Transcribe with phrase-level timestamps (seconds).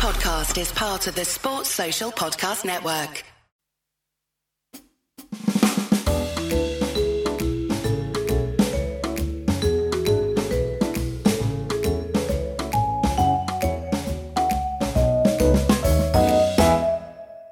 [0.00, 3.22] podcast is part of the Sports Social Podcast Network.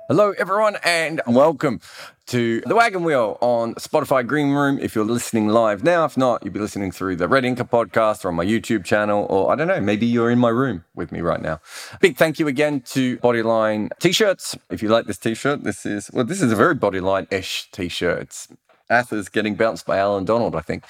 [0.08, 1.82] Hello, everyone, and welcome
[2.28, 4.78] to the Wagon Wheel on Spotify Green Room.
[4.78, 8.22] If you're listening live now, if not, you'll be listening through the Red Inker podcast
[8.22, 11.10] or on my YouTube channel, or I don't know, maybe you're in my room with
[11.10, 11.60] me right now.
[12.00, 14.58] Big thank you again to Bodyline t-shirts.
[14.68, 18.20] If you like this t-shirt, this is well, this is a very Bodyline-ish t-shirt.
[18.20, 18.48] It's
[18.90, 20.84] Athers getting bounced by Allan Donald, I think.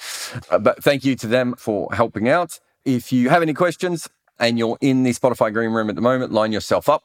[0.49, 2.59] Uh, but thank you to them for helping out.
[2.83, 6.33] If you have any questions and you're in the Spotify Green Room at the moment,
[6.33, 7.03] line yourself up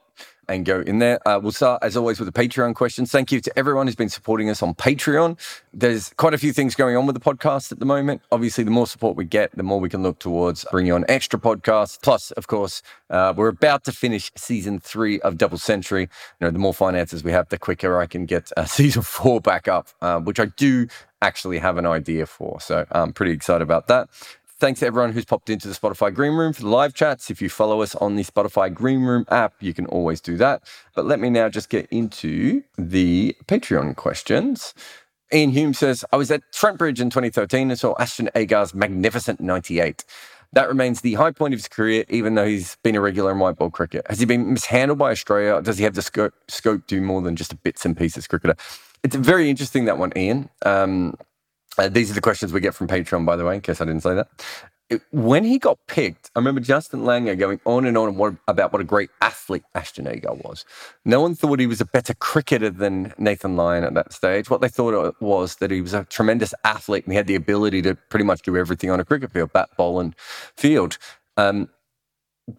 [0.48, 1.27] and go in there.
[1.27, 3.11] Uh, we'll start, as always, with the Patreon questions.
[3.11, 5.39] Thank you to everyone who's been supporting us on Patreon.
[5.73, 8.23] There's quite a few things going on with the podcast at the moment.
[8.33, 11.39] Obviously, the more support we get, the more we can look towards bringing on extra
[11.39, 12.01] podcasts.
[12.03, 16.03] Plus, of course, uh, we're about to finish season three of Double Century.
[16.03, 19.41] You know, the more finances we have, the quicker I can get uh, season four
[19.41, 20.89] back up, uh, which I do
[21.22, 22.61] actually have an idea for.
[22.61, 24.09] So I'm pretty excited about that.
[24.60, 27.28] Thanks to everyone who's popped into the Spotify Green Room for the live chats.
[27.28, 30.62] If you follow us on the Spotify Green Room app, you can always do that.
[30.94, 34.72] But let me now just get into the Patreon questions.
[35.32, 39.41] Ian Hume says, I was at Trent Bridge in 2013 and saw Ashton Agar's magnificent
[39.41, 40.05] 98.
[40.52, 43.41] That remains the high point of his career, even though he's been a regular in
[43.41, 44.06] white ball cricket.
[44.08, 45.60] Has he been mishandled by Australia?
[45.60, 48.28] Does he have the scope, scope to do more than just a bits and pieces
[48.28, 48.55] cricketer?
[49.02, 50.48] It's very interesting, that one, Ian.
[50.64, 51.16] Um,
[51.78, 53.84] uh, these are the questions we get from Patreon, by the way, in case I
[53.84, 54.28] didn't say that.
[55.11, 58.84] When he got picked, I remember Justin Langer going on and on about what a
[58.84, 60.66] great athlete Ashton Agar was.
[61.06, 64.50] No one thought he was a better cricketer than Nathan Lyon at that stage.
[64.50, 67.81] What they thought was that he was a tremendous athlete and he had the ability
[67.83, 70.14] to pretty much do everything on a cricket field, bat, ball, and
[70.56, 70.98] field.
[71.38, 71.70] Um,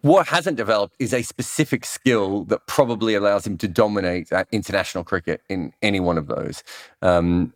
[0.00, 5.42] what hasn't developed is a specific skill that probably allows him to dominate international cricket
[5.48, 6.64] in any one of those.
[7.02, 7.54] Um,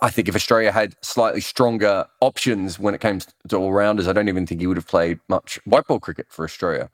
[0.00, 4.12] I think if Australia had slightly stronger options when it came to all rounders, I
[4.12, 6.88] don't even think he would have played much white ball cricket for Australia.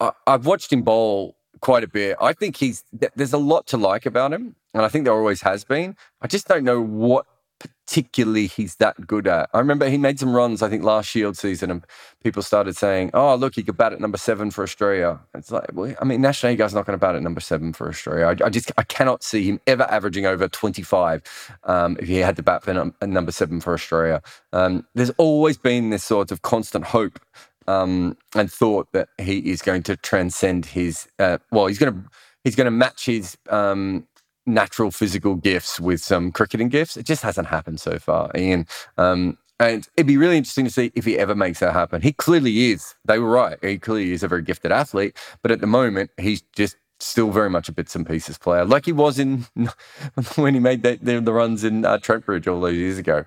[0.00, 2.16] I, have watched him bowl quite a bit.
[2.20, 2.84] I think he's
[3.14, 5.96] there's a lot to like about him, and I think there always has been.
[6.20, 7.26] I just don't know what
[7.58, 9.48] particularly he's that good at.
[9.54, 11.84] I remember he made some runs, I think, last Shield season, and
[12.22, 15.70] people started saying, "Oh, look, he could bat at number seven for Australia." It's like,
[15.72, 18.26] well, I mean, National League guy's not going to bat at number seven for Australia.
[18.26, 21.22] I, I, just I cannot see him ever averaging over twenty five
[21.64, 24.22] um, if he had to bat for num- number seven for Australia.
[24.52, 27.18] Um, there's always been this sort of constant hope
[27.66, 31.08] um, and thought that he is going to transcend his.
[31.18, 32.10] Uh, well, he's going to
[32.44, 34.06] he's going to match his um,
[34.48, 36.96] natural physical gifts with some cricketing gifts.
[36.96, 38.66] It just hasn't happened so far, Ian.
[38.96, 42.00] Um, and it'd be really interesting to see if he ever makes that happen.
[42.00, 42.94] He clearly is.
[43.04, 43.58] They were right.
[43.62, 47.50] He clearly is a very gifted athlete, but at the moment, he's just still very
[47.50, 49.46] much a bits and pieces player, like he was in
[50.36, 53.24] when he made the, the runs in uh, Trent Bridge all those years ago.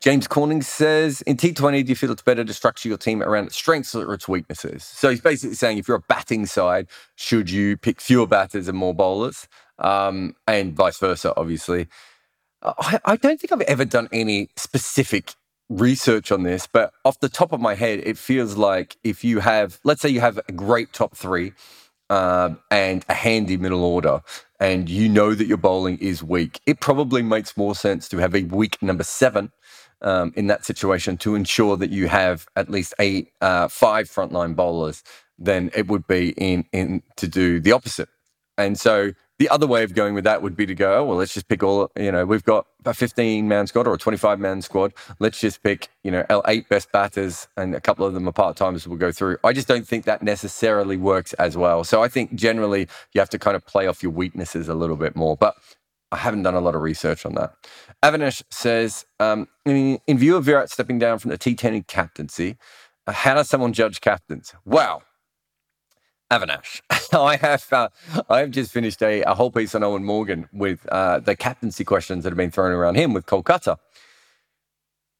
[0.00, 3.46] James Corning says, in T20, do you feel it's better to structure your team around
[3.46, 4.82] its strengths or its weaknesses?
[4.82, 8.78] So he's basically saying if you're a batting side, should you pick fewer batters and
[8.78, 9.46] more bowlers?
[9.80, 11.88] Um, and vice versa, obviously.
[12.62, 15.34] I, I don't think I've ever done any specific
[15.68, 19.40] research on this, but off the top of my head, it feels like if you
[19.40, 21.52] have, let's say you have a great top three
[22.10, 24.22] uh, and a handy middle order,
[24.58, 28.34] and you know that your bowling is weak, it probably makes more sense to have
[28.34, 29.52] a weak number seven
[30.02, 34.56] um, in that situation to ensure that you have at least a uh, five frontline
[34.56, 35.02] bowlers
[35.38, 38.08] than it would be in in to do the opposite.
[38.58, 41.16] And so the other way of going with that would be to go, oh, well,
[41.16, 44.38] let's just pick all, you know, we've got a 15 man squad or a 25
[44.38, 44.92] man squad.
[45.18, 48.32] Let's just pick, you know, our eight best batters and a couple of them are
[48.32, 49.38] part timers we'll go through.
[49.42, 51.84] I just don't think that necessarily works as well.
[51.84, 54.96] So I think generally you have to kind of play off your weaknesses a little
[54.96, 55.38] bit more.
[55.38, 55.56] But
[56.12, 57.54] I haven't done a lot of research on that.
[58.02, 62.58] Avinash says, um, in, in view of Virat stepping down from the T10 captaincy,
[63.06, 64.52] uh, how does someone judge captains?
[64.66, 65.00] Wow.
[66.30, 66.80] Avinash.
[67.12, 67.88] I have uh,
[68.28, 71.84] I have just finished a, a, whole piece on Eoin Morgan with uh, the captaincy
[71.84, 73.78] questions that have been thrown around him with Kolkata.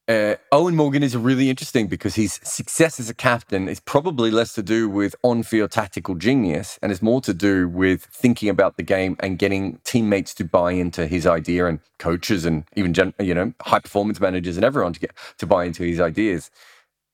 [0.09, 4.53] Uh, Eoin Morgan is really interesting because his success as a captain is probably less
[4.55, 8.83] to do with on-field tactical genius and is more to do with thinking about the
[8.83, 13.35] game and getting teammates to buy into his idea and coaches and even gen- you
[13.35, 16.51] know high performance managers and everyone to get to buy into his ideas.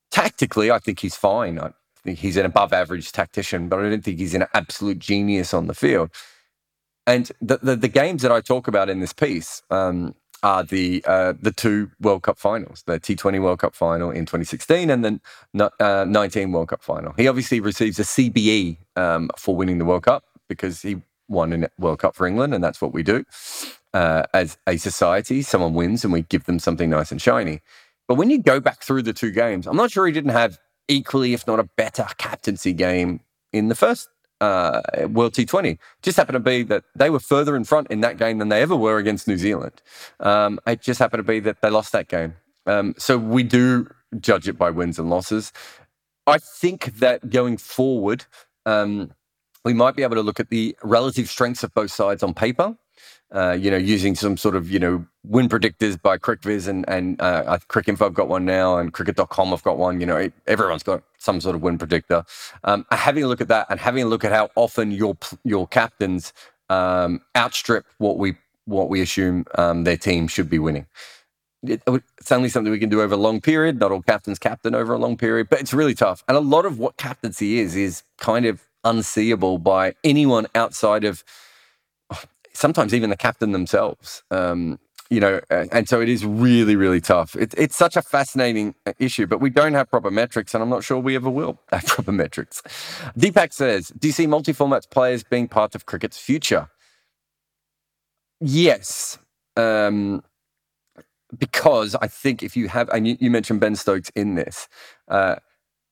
[0.09, 1.59] Tactically, I think he's fine.
[1.59, 1.73] I,
[2.07, 5.73] he's an above average tactician, but I don't think he's an absolute genius on the
[5.73, 6.09] field.
[7.05, 10.13] And the, the, the games that I talk about in this piece, um,
[10.43, 14.89] are the uh, the two World Cup finals, the T20 World Cup final in 2016
[14.89, 15.21] and then
[15.79, 17.13] uh, 19 World Cup final.
[17.17, 21.69] He obviously receives a CBE um, for winning the World Cup because he won a
[21.77, 23.25] World Cup for England, and that's what we do
[23.93, 25.41] uh, as a society.
[25.41, 27.61] Someone wins, and we give them something nice and shiny.
[28.07, 30.59] But when you go back through the two games, I'm not sure he didn't have
[30.87, 33.21] equally, if not a better, captaincy game
[33.53, 34.09] in the first
[34.41, 35.77] uh, World T20.
[36.01, 38.61] Just happened to be that they were further in front in that game than they
[38.61, 39.81] ever were against New Zealand.
[40.19, 42.35] Um, it just happened to be that they lost that game.
[42.65, 43.89] Um, so we do
[44.19, 45.53] judge it by wins and losses.
[46.25, 48.25] I think that going forward,
[48.65, 49.11] um,
[49.63, 52.77] we might be able to look at the relative strengths of both sides on paper
[53.33, 57.21] uh, you know, using some sort of, you know, win predictors by CricViz and, and
[57.21, 59.99] uh, Cricinfo have got one now and cricket.com have got one.
[59.99, 62.23] You know, everyone's got some sort of win predictor.
[62.63, 65.67] Um, having a look at that and having a look at how often your your
[65.67, 66.31] captains
[66.69, 68.35] um, outstrip what we
[68.65, 70.85] what we assume um, their team should be winning.
[71.63, 73.79] It, it's only something we can do over a long period.
[73.79, 76.23] Not all captains captain over a long period, but it's really tough.
[76.29, 81.25] And a lot of what captaincy is is kind of unseeable by anyone outside of
[82.57, 84.23] sometimes even the captain themselves.
[84.31, 87.33] Um, you know, and so it is really, really tough.
[87.35, 90.69] It, it's such a fascinating uh, issue, but we don't have proper metrics, and I'm
[90.69, 92.61] not sure we ever will have proper metrics.
[93.17, 96.67] Deepak says, Do you see multi formats players being part of cricket's future?
[98.41, 99.17] Yes.
[99.55, 100.23] Um,
[101.37, 104.67] because I think if you have, and you, you mentioned Ben Stokes in this,
[105.07, 105.37] uh,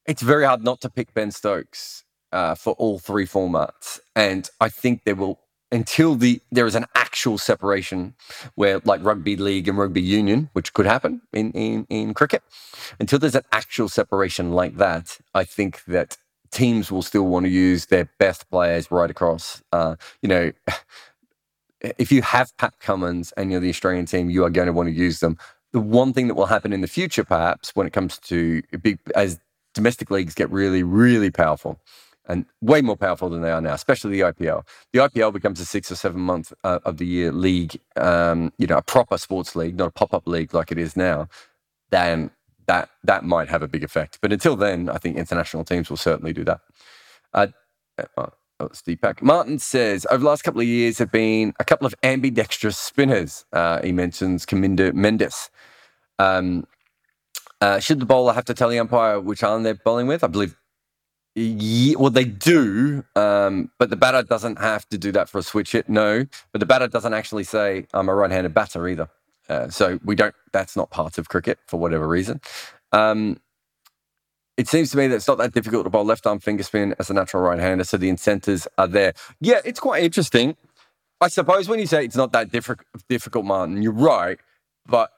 [0.06, 4.00] it's very hard not to pick Ben Stokes uh, for all three formats.
[4.16, 5.40] And I think there will
[5.72, 8.14] until the there is an actual separation
[8.56, 12.44] where like rugby league and rugby union which could happen in, in in cricket
[13.00, 16.18] until there's an actual separation like that i think that
[16.56, 19.62] teams will still want to use their best players right across.
[19.74, 20.52] Uh, you know
[22.00, 24.88] if you have pat cummins and you're the australian team you are going to want
[24.88, 25.38] to use them.
[25.74, 28.98] The one thing that will happen in the future perhaps when it comes to big
[29.14, 29.40] as
[29.74, 31.80] domestic leagues get really really powerful
[32.28, 34.66] and way more powerful than they are now, especially the IPL.
[34.94, 38.68] The IPL becomes a six or seven month uh, of the year league, um, you
[38.68, 41.28] know, a proper sports league, not a pop up league like it is now.
[41.92, 42.32] Then
[42.68, 44.20] that that might have a big effect.
[44.22, 46.62] But until then, I think international teams will certainly do that.
[47.34, 47.48] Uh,
[48.18, 48.28] uh,
[48.60, 49.22] oh, Steve Pack.
[49.22, 53.46] Martin says over the last couple of years have been a couple of ambidextrous spinners.
[53.54, 55.50] Uh, he mentions Kamindu Mendis.
[56.18, 56.66] Um,
[57.62, 60.24] uh, should the bowler have to tell the umpire which arm they're bowling with?
[60.24, 60.56] I believe
[61.36, 65.44] yeah, well, they do, um, but the batter doesn't have to do that for a
[65.44, 65.90] switch hit.
[65.90, 69.10] No, but the batter doesn't actually say I'm a right-handed batter either.
[69.50, 70.34] Uh, so we don't.
[70.54, 72.40] That's not part of cricket for whatever reason.
[72.94, 73.42] Um,
[74.56, 76.96] it seems to me that it's not that difficult to bowl left arm finger spin
[77.00, 79.14] as a natural right-hander, so the incentives are there.
[79.42, 80.56] Yeah, it's quite interesting.
[81.20, 82.72] I suppose when you say it's not that diff-
[83.10, 84.40] difficult, Martin, you're right.
[84.86, 85.12] But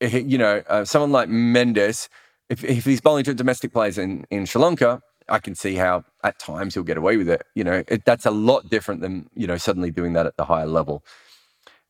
[0.00, 2.08] you know, uh, someone like Mendis,
[2.50, 6.04] if, if he's bowling to domestic players in, in Sri Lanka, I can see how
[6.22, 7.42] at times he'll get away with it.
[7.54, 10.44] You know, it, that's a lot different than, you know, suddenly doing that at the
[10.44, 11.04] higher level.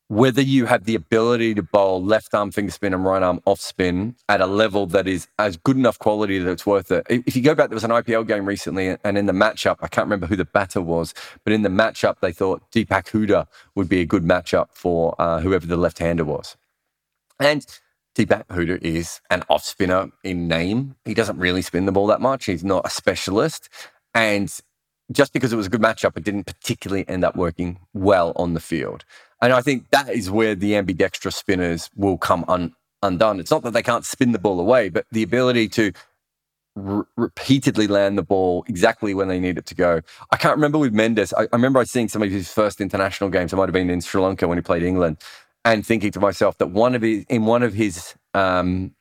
[0.09, 3.61] Whether you have the ability to bowl left arm finger spin and right arm off
[3.61, 7.07] spin at a level that is as good enough quality that it's worth it.
[7.09, 9.89] If you go back, there was an IPL game recently, and in the matchup, I
[9.89, 13.89] can't remember who the batter was, but in the matchup, they thought Deepak Huda would
[13.89, 16.57] be a good matchup for uh, whoever the left hander was.
[17.41, 17.67] And
[18.15, 20.97] Deepak Huda is an off spinner in name.
[21.05, 22.45] He doesn't really spin the ball that much.
[22.47, 23.69] He's not a specialist.
[24.15, 24.53] And
[25.13, 28.55] just because it was a good matchup, it didn't particularly end up working well on
[28.55, 29.05] the field.
[29.43, 33.41] And I think that is where the ambidextrous spinners will come un- undone.
[33.41, 35.93] It's not that they can't spin the ball away, but the ability to
[36.77, 40.01] r- repeatedly land the ball exactly when they need it to go.
[40.31, 41.33] I can't remember with Mendis.
[41.37, 43.53] I, I remember I seeing some of his first international games.
[43.53, 45.19] It might have been in Sri Lanka when he played England
[45.65, 48.95] and thinking to myself that one of his in one of his um,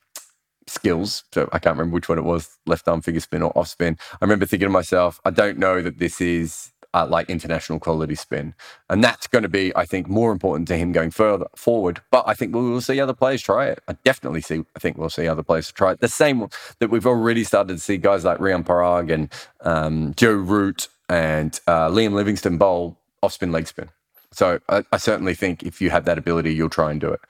[0.66, 3.68] skills, so I can't remember which one it was, left arm finger spin or off
[3.68, 3.98] spin.
[4.12, 8.14] I remember thinking to myself, I don't know that this is uh, like international quality
[8.14, 8.54] spin,
[8.88, 12.00] and that's going to be, I think, more important to him going further forward.
[12.10, 13.80] But I think we will see other players try it.
[13.88, 14.64] I definitely see.
[14.76, 16.00] I think we'll see other players try it.
[16.00, 16.46] The same
[16.78, 21.58] that we've already started to see guys like Riyan Parag and um, Joe Root and
[21.66, 23.90] uh, Liam Livingstone bowl off spin leg spin.
[24.34, 27.20] So I, I, certainly think if you have that ability, you'll try and do it.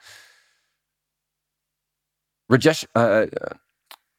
[2.51, 3.25] Rajesh, uh,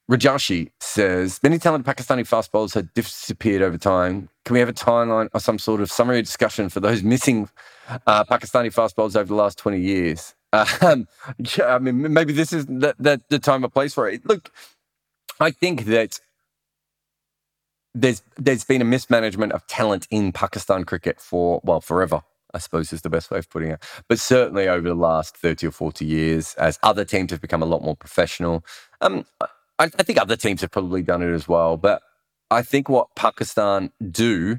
[0.09, 4.29] Rajashi says many talented Pakistani fast bowlers have disappeared over time.
[4.45, 7.49] Can we have a timeline or some sort of summary discussion for those missing
[8.07, 10.33] uh, Pakistani fast bowlers over the last 20 years?
[10.81, 14.25] Um, yeah, I mean, maybe this is the, the, the time or place for it.
[14.25, 14.49] Look,
[15.41, 16.19] I think that
[17.93, 22.21] there's there's been a mismanagement of talent in Pakistan cricket for well forever.
[22.57, 23.83] I suppose is the best way of putting it.
[24.09, 27.67] But certainly over the last 30 or 40 years, as other teams have become a
[27.67, 28.65] lot more professional,
[28.99, 31.77] um, I, I think other teams have probably done it as well.
[31.77, 32.01] But
[32.49, 34.57] I think what Pakistan do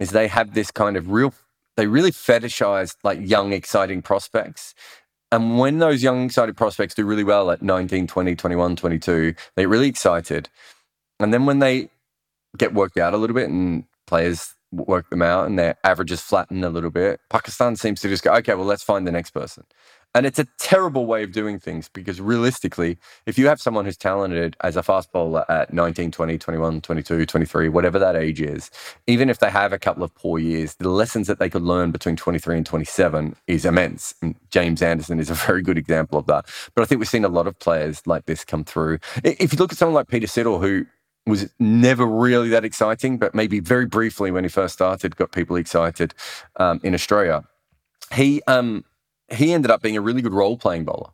[0.00, 1.32] is they have this kind of real,
[1.76, 4.74] they really fetishize like young, exciting prospects.
[5.30, 9.62] And when those young, excited prospects do really well at 19, 20, 21, 22, they
[9.62, 10.48] get really excited.
[11.20, 11.90] And then when they
[12.58, 16.64] get worked out a little bit and players work them out and their averages flatten
[16.64, 19.64] a little bit, Pakistan seems to just go, okay, well, let's find the next person.
[20.16, 23.98] And it's a terrible way of doing things because realistically, if you have someone who's
[23.98, 28.70] talented as a fast bowler at 19, 20, 21, 22, 23, whatever that age is,
[29.06, 31.90] even if they have a couple of poor years, the lessons that they could learn
[31.90, 34.14] between 23 and 27 is immense.
[34.22, 36.46] And James Anderson is a very good example of that.
[36.74, 39.00] But I think we've seen a lot of players like this come through.
[39.22, 40.86] If you look at someone like Peter Siddle, who
[41.26, 45.56] was never really that exciting, but maybe very briefly when he first started, got people
[45.56, 46.14] excited
[46.56, 47.42] um, in Australia.
[48.12, 48.84] He um,
[49.28, 51.10] he ended up being a really good role playing bowler.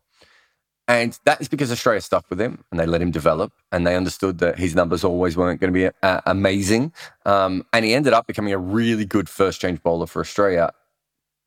[0.88, 3.96] And that is because Australia stuck with him and they let him develop and they
[3.96, 6.92] understood that his numbers always weren't going to be uh, amazing.
[7.24, 10.72] Um, and he ended up becoming a really good first change bowler for Australia,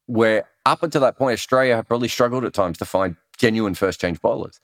[0.08, 4.00] where up until that point, Australia had probably struggled at times to find genuine first
[4.00, 4.60] change bowlers.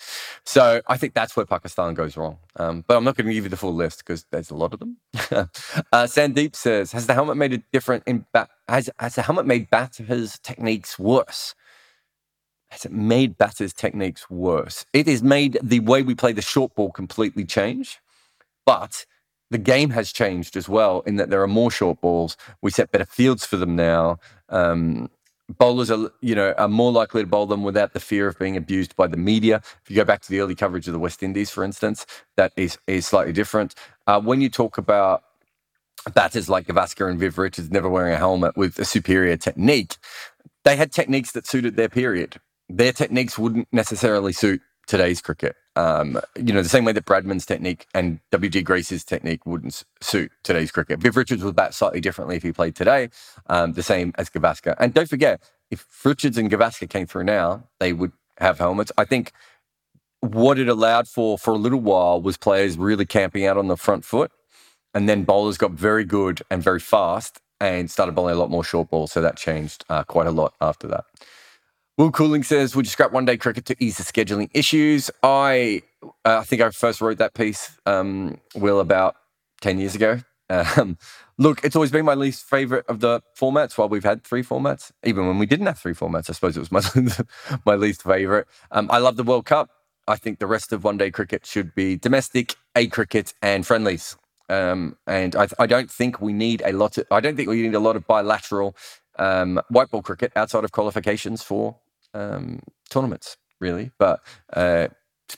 [0.46, 2.38] So I think that's where Pakistan goes wrong.
[2.58, 4.74] Um, but I'm not going to give you the full list because there's a lot
[4.74, 4.98] of them.
[5.13, 5.46] uh,
[6.08, 8.50] Sandeep says, "Has the helmet made it different in bat?
[8.68, 11.56] Has has the helmet made batters' techniques worse?"
[12.72, 14.86] has it made batters' techniques worse?
[14.94, 18.00] It has made the way we play the short ball completely change,
[18.66, 19.06] but
[19.50, 22.38] the game has changed as well in that there are more short balls.
[22.62, 24.20] We set better fields for them now.
[24.48, 25.10] Um,
[25.58, 28.58] bowlers are, you know, are more likely to bowl them without the fear of being
[28.58, 29.62] abused by the media.
[29.84, 32.05] If you go back to the early coverage of the West Indies, for instance,
[32.38, 33.75] that is is slightly different.
[34.08, 35.24] Uh, when you talk about
[36.13, 39.98] batters like Gavaskar and Viv Richards never wearing a helmet with a superior technique,
[40.63, 42.39] they had techniques that suited their period
[42.77, 45.55] their techniques wouldn't necessarily suit today's cricket.
[45.77, 50.33] Um, you know, the same way that Bradman's technique and WG Grace's technique wouldn't suit
[50.43, 51.00] today's cricket.
[51.00, 53.10] Viv Richards would bat slightly differently if he played today,
[53.48, 54.75] um, the same as Gavaskar.
[54.79, 58.91] And don't forget, if Richards and Gavaskar came through now, they would have helmets.
[58.98, 59.31] I think
[60.19, 63.77] what it allowed for for a little while was players really camping out on the
[63.77, 64.29] front foot.
[64.93, 68.65] And then bowlers got very good and very fast and started bowling a lot more
[68.65, 69.13] short balls.
[69.13, 71.05] So that changed uh, quite a lot after that.
[72.01, 75.84] Will Cooling says, "Would you scrap one day cricket to ease the scheduling issues?" I,
[76.25, 79.17] uh, I think I first wrote that piece, um, Will, about
[79.62, 80.20] ten years ago.
[80.50, 80.98] Um,
[81.38, 83.77] look, it's always been my least favorite of the formats.
[83.77, 86.60] While we've had three formats, even when we didn't have three formats, I suppose it
[86.60, 86.81] was my
[87.67, 88.48] my least favorite.
[88.72, 89.70] Um, I love the World Cup.
[90.08, 94.17] I think the rest of one day cricket should be domestic, A cricket, and friendlies.
[94.50, 97.05] Um, and I, I, don't think we need a lot of.
[97.12, 98.75] I don't think we need a lot of bilateral
[99.20, 101.77] um, white ball cricket outside of qualifications for
[102.13, 103.91] um, tournaments, really.
[103.98, 104.22] But
[104.53, 104.88] uh,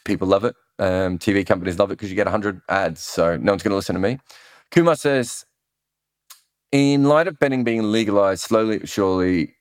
[0.06, 0.56] people love it.
[0.80, 3.02] Um, TV companies love it because you get 100 ads.
[3.02, 4.20] So no one's going to listen to me.
[4.72, 5.46] Kumar says,
[6.72, 9.54] in light of betting being legalized slowly but surely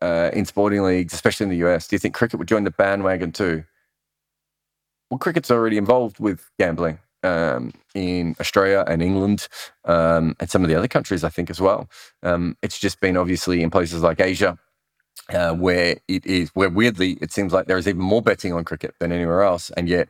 [0.00, 2.70] uh, in sporting leagues, especially in the US, do you think cricket would join the
[2.70, 3.64] bandwagon too?
[5.10, 9.48] Well, cricket's already involved with gambling um, in Australia and England
[9.84, 11.88] um, and some of the other countries, I think, as well.
[12.22, 14.58] Um, it's just been obviously in places like Asia
[15.30, 18.64] uh, where it is where weirdly it seems like there is even more betting on
[18.64, 20.08] cricket than anywhere else, and yet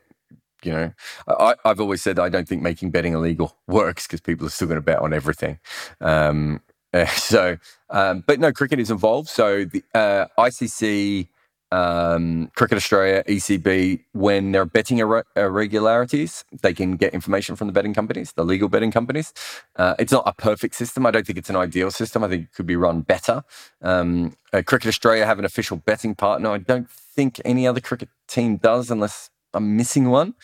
[0.62, 0.92] you know
[1.28, 4.68] I, have always said I don't think making betting illegal works because people are still
[4.68, 5.58] going to bet on everything.
[6.00, 6.60] Um,
[7.16, 7.58] so,
[7.90, 9.28] um, but no, cricket is involved.
[9.28, 11.28] So the uh, ICC
[11.74, 17.72] um, Cricket Australia, ECB, when they're betting ir- irregularities, they can get information from the
[17.72, 19.32] betting companies, the legal betting companies.
[19.76, 21.06] Uh, it's not a perfect system.
[21.06, 22.24] I don't think it's an ideal system.
[22.24, 23.42] I think it could be run better.
[23.82, 26.50] Um, uh, cricket Australia have an official betting partner.
[26.50, 30.34] I don't think any other cricket team does, unless I'm missing one.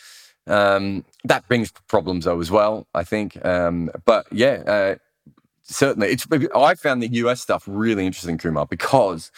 [0.47, 2.87] Um, that brings problems though as well.
[2.93, 4.95] I think, um, but yeah, uh,
[5.63, 6.09] certainly.
[6.09, 6.27] It's.
[6.55, 9.31] I found the US stuff really interesting, Kumar, because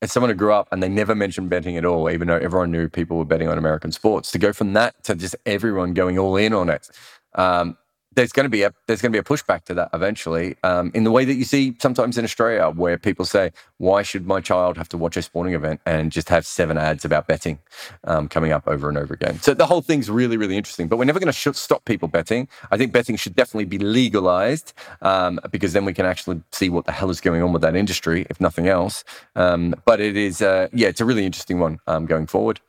[0.00, 2.70] as someone who grew up and they never mentioned betting at all, even though everyone
[2.70, 6.18] knew people were betting on American sports, to go from that to just everyone going
[6.18, 6.88] all in on it,
[7.34, 7.76] um,
[8.18, 10.56] there's going to be a there's going to be a pushback to that eventually.
[10.64, 14.26] Um, in the way that you see sometimes in Australia, where people say, "Why should
[14.26, 17.60] my child have to watch a sporting event and just have seven ads about betting
[18.02, 20.88] um, coming up over and over again?" So the whole thing's really really interesting.
[20.88, 22.48] But we're never going to sh- stop people betting.
[22.72, 26.86] I think betting should definitely be legalized um, because then we can actually see what
[26.86, 29.04] the hell is going on with that industry, if nothing else.
[29.36, 32.60] Um, but it is, uh, yeah, it's a really interesting one um, going forward.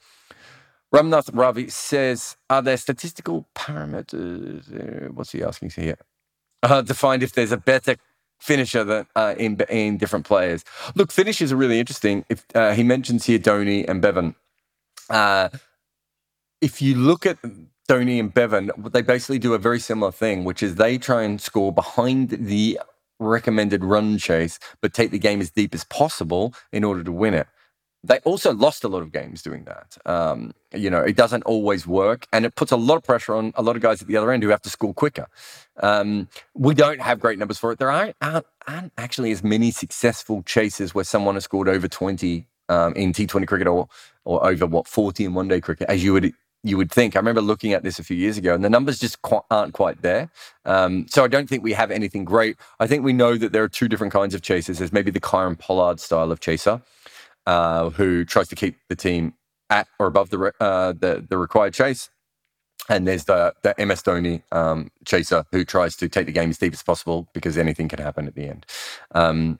[0.94, 4.74] Ramnath Ravi says, are there statistical parameters?
[4.74, 5.98] Uh, what's he asking here?
[6.64, 7.96] Uh, to find if there's a better
[8.40, 10.64] finisher that uh, in in different players.
[10.96, 12.26] Look, finishes are really interesting.
[12.30, 14.36] If uh, he mentions here Dhoni and Bevan,
[15.10, 15.50] uh,
[16.62, 17.38] if you look at
[17.88, 21.40] Dhoni and Bevan, they basically do a very similar thing, which is they try and
[21.40, 22.80] score behind the
[23.20, 27.34] recommended run chase, but take the game as deep as possible in order to win
[27.34, 27.48] it.
[28.04, 29.98] They also lost a lot of games doing that.
[30.06, 33.52] Um, you know, it doesn't always work, and it puts a lot of pressure on
[33.56, 35.28] a lot of guys at the other end who have to score quicker.
[35.82, 37.80] Um, we don't have great numbers for it.
[37.80, 42.46] There aren't, aren't, aren't, actually as many successful chases where someone has scored over 20
[42.70, 43.90] um, in T20 cricket or,
[44.24, 47.16] or over, what, 40 in one day cricket, as you would you would think.
[47.16, 49.18] I remember looking at this a few years ago, and the numbers just
[49.50, 50.30] aren't quite there.
[50.66, 52.58] Um, so I don't think we have anything great.
[52.80, 54.80] I think we know that there are two different kinds of chasers.
[54.80, 56.82] There's maybe the Kieron Pollard style of chaser,
[57.46, 59.34] uh, who tries to keep the team
[59.70, 62.10] at or above the uh, the, the required chase.
[62.88, 66.58] And there's the the MS Dhoni um, chaser who tries to take the game as
[66.58, 68.66] deep as possible because anything can happen at the end.
[69.14, 69.60] Um,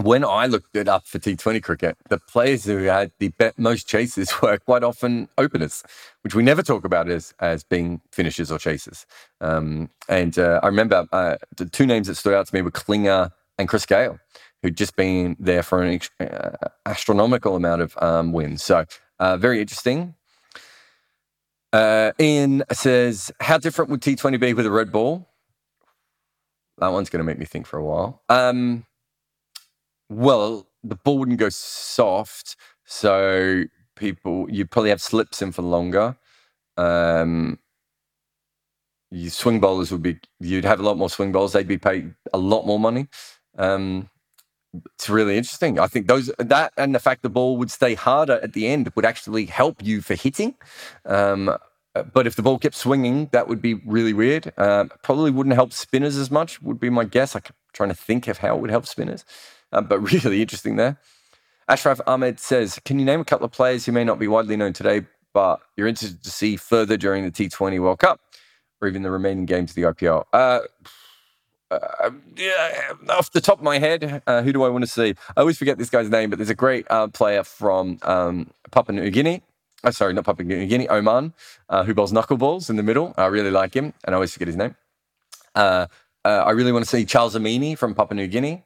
[0.00, 4.32] when I looked it up for T20 cricket, the players who had the most chases
[4.42, 5.82] were quite often openers,
[6.22, 9.06] which we never talk about as as being finishers or chasers.
[9.40, 12.70] Um, and uh, I remember uh, the two names that stood out to me were
[12.70, 14.18] Klinger and Chris Gayle,
[14.62, 16.50] who'd just been there for an uh,
[16.86, 18.62] astronomical amount of um, wins.
[18.62, 18.84] So
[19.18, 20.14] uh, very interesting.
[21.72, 25.28] Uh, Ian says, "How different would T20 be with a red ball?"
[26.78, 28.22] That one's going to make me think for a while.
[28.28, 28.86] Um,
[30.08, 33.64] well, the ball wouldn't go soft, so
[33.96, 36.16] people you'd probably have slips in for longer.
[36.76, 37.58] Um,
[39.10, 41.52] you swing bowlers would be you'd have a lot more swing bowlers.
[41.52, 43.08] They'd be paid a lot more money.
[43.58, 44.08] Um,
[44.94, 45.78] it's really interesting.
[45.78, 48.90] I think those that and the fact the ball would stay harder at the end
[48.94, 50.54] would actually help you for hitting.
[51.04, 51.56] Um,
[52.14, 54.52] but if the ball kept swinging, that would be really weird.
[54.56, 56.62] Um, probably wouldn't help spinners as much.
[56.62, 57.34] Would be my guess.
[57.36, 57.42] I'm
[57.74, 59.26] trying to think of how it would help spinners
[59.72, 60.98] um, but really interesting there.
[61.68, 64.56] Ashraf Ahmed says, Can you name a couple of players who may not be widely
[64.56, 68.20] known today, but you're interested to see further during the T20 World Cup
[68.80, 70.24] or even the remaining games of the IPL?
[70.32, 70.60] Uh,
[71.72, 75.14] uh, yeah, off the top of my head, uh, who do I want to see?
[75.36, 78.98] I always forget this guy's name, but there's a great uh, player from um, Papua
[78.98, 79.42] New Guinea.
[79.84, 81.32] Oh, sorry, not Papua New Guinea, Oman,
[81.68, 83.14] uh, who bowls knuckleballs in the middle.
[83.16, 84.76] I really like him, and I always forget his name.
[85.54, 85.86] Uh,
[86.24, 88.62] I really want to see Charles Amini from Papua New Guinea.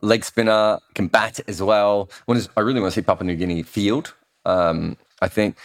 [0.00, 2.08] Leg spinner, can bat as well.
[2.28, 4.14] I really want to see Papua New Guinea field.
[4.46, 5.56] Um, I think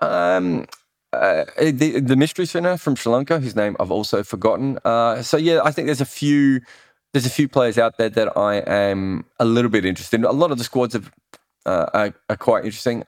[0.00, 0.66] um,
[1.14, 4.78] uh, the, the mystery spinner from Sri Lanka, whose name I've also forgotten.
[4.84, 6.60] Uh, so yeah, I think there's a few
[7.12, 10.24] there's a few players out there that I am a little bit interested in.
[10.24, 11.12] A lot of the squads have,
[11.64, 13.04] uh, are, are, quite interesting.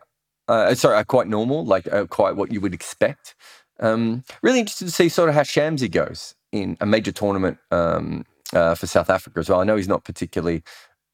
[0.47, 3.35] Uh, sorry, are quite normal, like quite what you would expect.
[3.81, 8.25] Um, really interested to see sort of how Shamsi goes in a major tournament um,
[8.53, 9.61] uh, for South Africa as well.
[9.61, 10.62] I know he's not particularly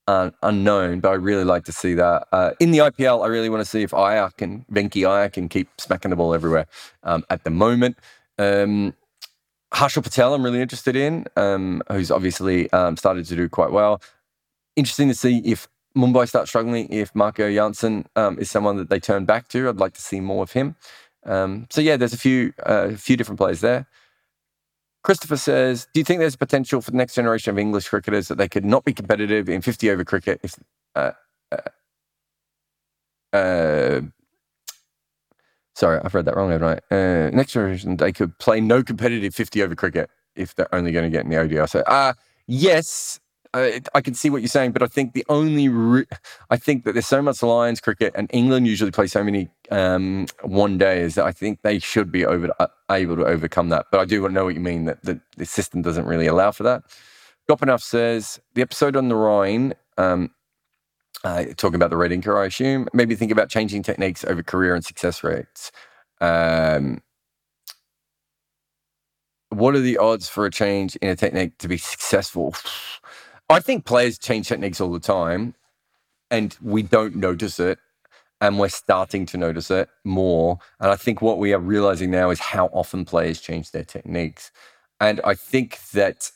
[0.09, 2.27] uh, unknown, but I really like to see that.
[2.33, 5.49] Uh, in the IPL, I really want to see if Iyer can, Venki Iyer can
[5.49, 6.67] keep smacking the ball everywhere
[7.03, 7.97] um, at the moment.
[8.39, 8.95] Um,
[9.73, 14.03] Harshal Patel, I'm really interested in, um, who's obviously um, started to do quite well.
[14.77, 19.01] Interesting to see if Mumbai starts struggling, if Marco Jansen um, is someone that they
[19.01, 19.69] turn back to.
[19.69, 20.77] I'd like to see more of him.
[21.25, 23.87] Um, so yeah, there's a few uh, a few different players there.
[25.03, 28.39] Christopher says, "Do you think there's potential for the next generation of English cricketers that
[28.39, 30.55] they could not be competitive in 50 over cricket if
[30.95, 31.13] uh,
[31.51, 31.57] uh,
[33.33, 34.01] uh,
[35.75, 36.81] sorry, I've read that wrong, haven't?
[36.91, 41.05] Uh, next generation, they could play no competitive 50 over cricket if they're only going
[41.05, 41.67] to get in the ODI.
[41.67, 42.13] So, uh,
[42.47, 43.21] yes,
[43.55, 46.07] uh, I can see what you're saying, but I think the only re-
[46.51, 50.27] I think that there's so much Lions cricket, and England usually play so many um,
[50.43, 53.87] one days that I think they should be over uh, able to overcome that.
[53.91, 56.27] But I do want to know what you mean that the, the system doesn't really
[56.27, 56.85] allow for that.
[57.49, 59.75] Gopinath says the episode on the Rhine.
[59.99, 60.31] Um,
[61.25, 62.89] uh, talking about the red inker, I assume.
[62.93, 65.71] Maybe think about changing techniques over career and success rates.
[66.21, 67.01] Um,
[69.51, 72.55] what are the odds for a change in a technique to be successful?
[73.53, 75.55] I think players change techniques all the time
[76.31, 77.79] and we don't notice it.
[78.41, 80.59] And we're starting to notice it more.
[80.81, 84.51] And I think what we are realizing now is how often players change their techniques.
[85.01, 86.33] And I think that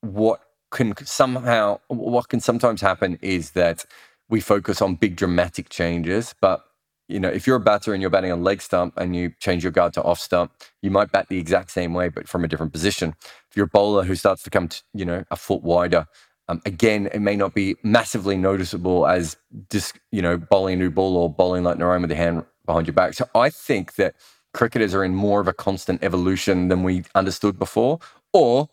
[0.00, 0.40] what
[0.72, 3.84] can somehow, what can sometimes happen is that
[4.28, 6.64] we focus on big dramatic changes, but
[7.08, 9.62] you know, if you're a batter and you're batting on leg stump and you change
[9.62, 12.48] your guard to off stump, you might bat the exact same way, but from a
[12.48, 13.14] different position.
[13.56, 16.06] You're a bowler who starts to come, to, you know, a foot wider,
[16.48, 19.36] um, again, it may not be massively noticeable as
[19.70, 22.86] just, you know, bowling a new ball or bowling like Narine with the hand behind
[22.86, 23.14] your back.
[23.14, 24.14] So I think that
[24.52, 27.98] cricketers are in more of a constant evolution than we understood before,
[28.32, 28.68] or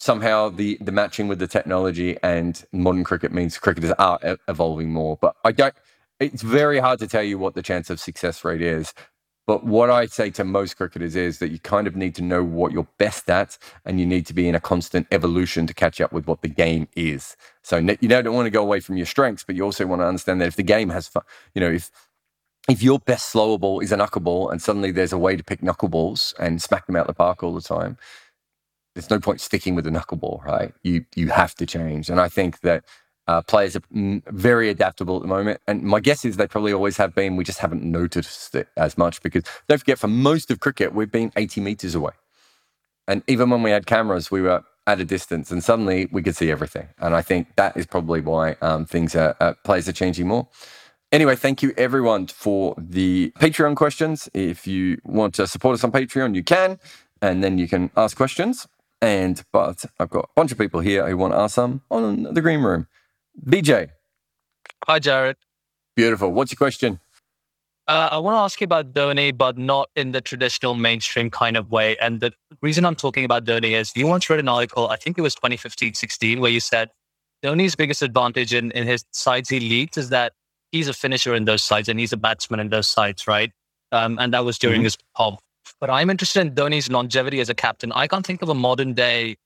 [0.00, 4.18] somehow the the matching with the technology and modern cricket means cricketers are
[4.48, 5.18] evolving more.
[5.20, 5.74] But I don't.
[6.20, 8.94] It's very hard to tell you what the chance of success rate is.
[9.48, 12.44] But what I say to most cricketers is that you kind of need to know
[12.44, 16.00] what you're best at, and you need to be in a constant evolution to catch
[16.02, 17.36] up with what the game is.
[17.64, 20.06] So you don't want to go away from your strengths, but you also want to
[20.06, 21.10] understand that if the game has,
[21.54, 21.90] you know, if
[22.70, 25.62] if your best slower ball is a knuckleball, and suddenly there's a way to pick
[25.62, 27.98] knuckleballs and smack them out the park all the time,
[28.94, 30.74] there's no point sticking with the knuckleball, right?
[30.84, 32.84] You you have to change, and I think that
[33.28, 36.96] uh, players are very adaptable at the moment, and my guess is they probably always
[36.96, 37.36] have been.
[37.36, 41.12] We just haven't noticed it as much because don't forget, for most of cricket, we've
[41.12, 42.12] been 80 meters away,
[43.06, 46.34] and even when we had cameras, we were at a distance, and suddenly we could
[46.34, 46.88] see everything.
[46.98, 50.48] And I think that is probably why um, things are uh, players are changing more.
[51.12, 54.28] Anyway, thank you everyone for the Patreon questions.
[54.34, 56.78] If you want to support us on Patreon, you can,
[57.22, 58.66] and then you can ask questions.
[59.02, 62.22] And but I've got a bunch of people here who want to ask some on
[62.34, 62.88] the green room.
[63.44, 63.90] BJ.
[64.86, 65.34] Hi, Jarrod.
[65.96, 66.32] Beautiful.
[66.32, 67.00] What's your question?
[67.88, 71.56] Uh, I want to ask you about Dhoni, but not in the traditional mainstream kind
[71.56, 71.96] of way.
[71.98, 75.16] And the reason I'm talking about Dhoni is you once read an article, I think
[75.16, 76.90] it was 2015 16, where you said
[77.42, 80.34] Dhoni's biggest advantage in, in his sides he leads is that
[80.70, 83.52] he's a finisher in those sides and he's a batsman in those sides, right?
[83.90, 84.84] Um, and that was during mm-hmm.
[84.84, 85.40] his pop.
[85.80, 87.90] But I'm interested in Dhoni's longevity as a captain.
[87.92, 89.36] I can't think of a modern day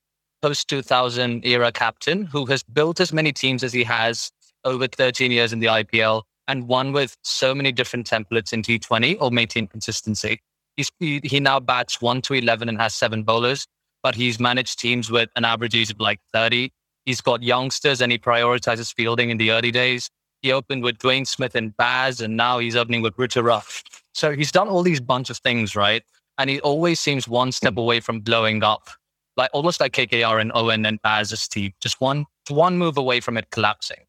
[0.43, 4.29] post 2000 era captain who has built as many teams as he has
[4.65, 9.15] over 13 years in the IPL and won with so many different templates in T20
[9.21, 10.41] or maintained consistency.
[10.75, 13.65] He's, he, he now bats 1 to 11 and has seven bowlers,
[14.01, 16.73] but he's managed teams with an average age of like 30.
[17.05, 20.09] He's got youngsters and he prioritizes fielding in the early days.
[20.41, 23.81] He opened with Dwayne Smith and Baz, and now he's opening with Richard Ruff.
[24.13, 26.03] So he's done all these bunch of things, right?
[26.37, 27.79] And he always seems one step hmm.
[27.79, 28.89] away from blowing up
[29.37, 33.37] like almost like KKR and Eoin and Baz Steve, just one one move away from
[33.37, 34.05] it collapsing.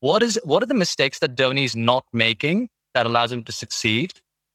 [0.00, 4.12] What is what are the mistakes that Dhoni's not making that allows him to succeed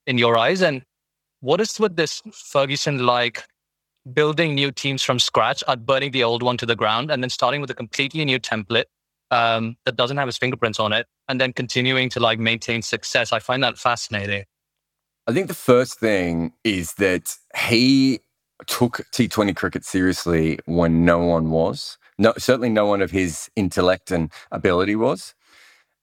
[0.07, 0.61] in your eyes?
[0.61, 0.83] And
[1.41, 3.43] what is with this Ferguson like
[4.13, 7.29] building new teams from scratch, at burning the old one to the ground, and then
[7.29, 8.85] starting with a completely new template
[9.31, 13.31] um, that doesn't have his fingerprints on it, and then continuing to like maintain success?
[13.31, 14.45] I find that fascinating.
[15.27, 18.19] I think the first thing is that he
[18.67, 21.97] took T20 cricket seriously when no one was.
[22.17, 25.33] No, certainly no one of his intellect and ability was,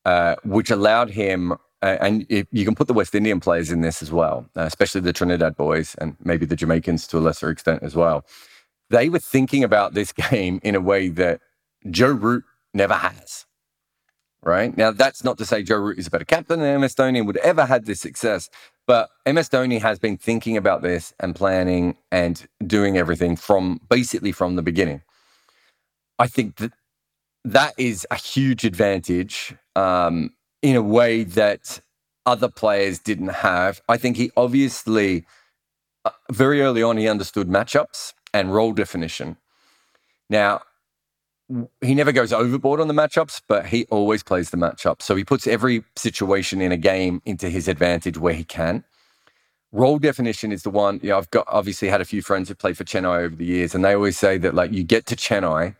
[0.04, 1.52] uh, which allowed him.
[1.82, 5.02] Uh, and you can put the West Indian players in this as well, uh, especially
[5.02, 8.24] the Trinidad boys and maybe the Jamaicans to a lesser extent as well.
[8.88, 11.40] They were thinking about this game in a way that
[11.90, 13.44] Joe Root never has.
[14.46, 17.26] Right now, that's not to say Joe Root is a better captain than MS Dhoni
[17.26, 18.48] would ever had this success,
[18.86, 24.30] but MS Dhoni has been thinking about this and planning and doing everything from basically
[24.30, 25.02] from the beginning.
[26.20, 26.72] I think that
[27.44, 30.30] that is a huge advantage um,
[30.62, 31.80] in a way that
[32.24, 33.82] other players didn't have.
[33.88, 35.26] I think he obviously,
[36.04, 39.38] uh, very early on, he understood matchups and role definition.
[40.30, 40.60] Now,
[41.80, 45.00] he never goes overboard on the matchups, but he always plays the matchup.
[45.00, 48.84] So he puts every situation in a game into his advantage where he can.
[49.72, 51.00] Role definition is the one.
[51.02, 53.74] Yeah, I've got obviously had a few friends who played for Chennai over the years,
[53.74, 55.76] and they always say that like you get to Chennai,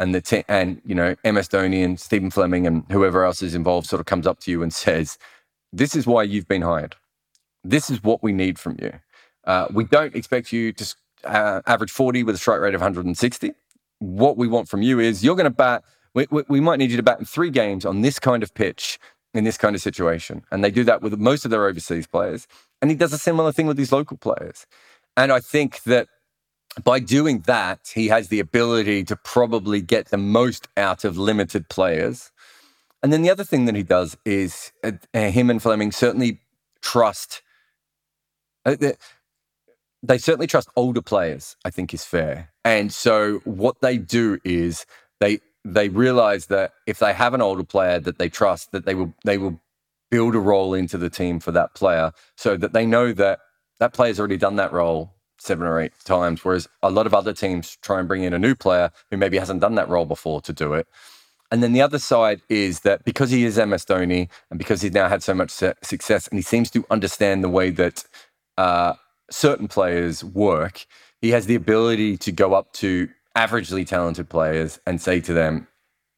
[0.00, 3.54] and the te- and you know MS Dhoni and Stephen Fleming and whoever else is
[3.54, 5.18] involved sort of comes up to you and says,
[5.72, 6.96] "This is why you've been hired.
[7.64, 8.92] This is what we need from you.
[9.44, 13.54] Uh, we don't expect you to uh, average 40 with a strike rate of 160."
[13.98, 15.84] What we want from you is you're going to bat.
[16.14, 18.54] We, we, we, might need you to bat in three games on this kind of
[18.54, 18.98] pitch
[19.34, 20.42] in this kind of situation.
[20.50, 22.46] And they do that with most of their overseas players.
[22.80, 24.66] And he does a similar thing with these local players.
[25.16, 26.08] And I think that
[26.82, 31.68] by doing that, he has the ability to probably get the most out of limited
[31.68, 32.30] players.
[33.02, 36.40] And then the other thing that he does is uh, him and Fleming certainly
[36.80, 37.42] trust.
[38.64, 38.76] Uh,
[40.02, 42.50] they certainly trust older players, I think is fair.
[42.64, 44.86] And so what they do is
[45.20, 48.94] they they realize that if they have an older player that they trust, that they
[48.94, 49.60] will they will
[50.10, 53.40] build a role into the team for that player so that they know that
[53.78, 56.44] that player's already done that role seven or eight times.
[56.44, 59.38] Whereas a lot of other teams try and bring in a new player who maybe
[59.38, 60.86] hasn't done that role before to do it.
[61.50, 64.92] And then the other side is that because he is MS Dhoni and because he's
[64.92, 68.04] now had so much success and he seems to understand the way that
[68.58, 68.94] uh,
[69.30, 70.86] certain players work,
[71.20, 75.66] he has the ability to go up to averagely talented players and say to them,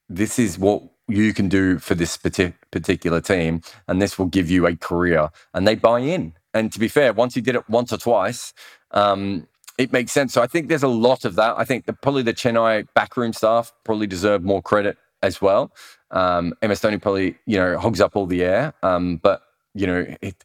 [0.08, 4.66] this is what you can do for this particular team, and this will give you
[4.66, 5.28] a career.
[5.54, 6.34] And they buy in.
[6.54, 8.52] And to be fair, once he did it once or twice,
[8.92, 9.46] um,
[9.78, 10.32] it makes sense.
[10.32, 11.54] So I think there's a lot of that.
[11.56, 15.72] I think the, probably the Chennai backroom staff probably deserve more credit as well.
[16.10, 18.74] Um, MS Dhoni probably, you know, hogs up all the air.
[18.82, 19.42] Um, but,
[19.74, 20.44] you know, it,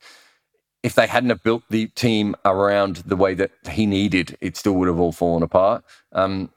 [0.86, 4.74] if they hadn't have built the team around the way that he needed, it still
[4.74, 5.84] would have all fallen apart.
[6.12, 6.52] Um,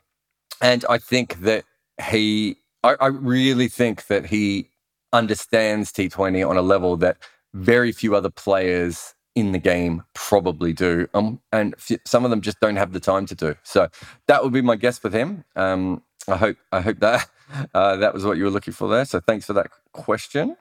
[0.61, 1.65] and I think that
[2.11, 4.69] he, I, I really think that he
[5.15, 7.17] understands T20 on a level that
[7.55, 11.09] very few other players in the game probably do.
[11.15, 13.55] Um, and some of them just don't have the time to do.
[13.63, 13.89] So
[14.27, 15.43] that would be my guess with him.
[15.57, 17.27] Um, I hope I hope that
[17.75, 19.07] uh, that was what you were looking for there.
[19.07, 20.55] So thanks for that question.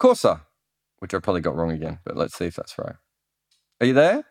[0.00, 0.42] Corsa,
[1.04, 2.96] which I probably got wrong again, but let's see if that's right.
[3.78, 4.24] Are you there?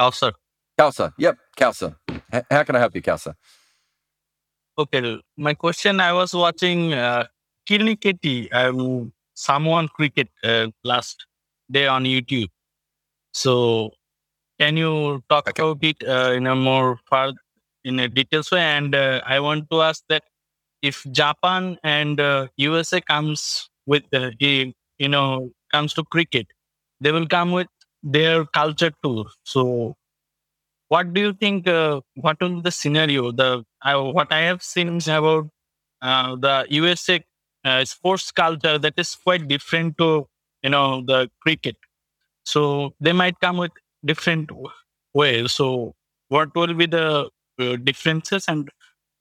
[0.00, 0.32] Kausar.
[0.76, 1.12] Kalsa.
[1.16, 1.94] Yep, Kalsa.
[2.34, 3.34] H- how can I help you, Kalsa?
[4.76, 7.26] Okay, my question I was watching uh,
[7.70, 11.24] Kilniketi, um, someone cricket uh, last
[11.70, 12.48] day on YouTube.
[13.32, 13.92] So,
[14.58, 15.62] can you talk Okay.
[15.62, 17.32] about it uh, in a more far
[17.84, 18.58] in a details way?
[18.62, 20.24] And uh, I want to ask that
[20.82, 26.46] if Japan and uh, USA comes with uh, the you know comes to cricket,
[27.00, 27.68] they will come with
[28.02, 29.26] their culture too.
[29.44, 29.96] So,
[30.88, 31.66] what do you think?
[31.68, 33.32] Uh, what will the scenario?
[33.32, 35.48] The I, what I have seen is about
[36.02, 37.24] uh, the USA
[37.64, 40.26] uh, sports culture that is quite different to
[40.62, 41.76] you know the cricket.
[42.44, 43.72] So they might come with
[44.04, 44.50] different
[45.14, 45.52] ways.
[45.52, 45.94] So
[46.28, 48.70] what will be the uh, differences and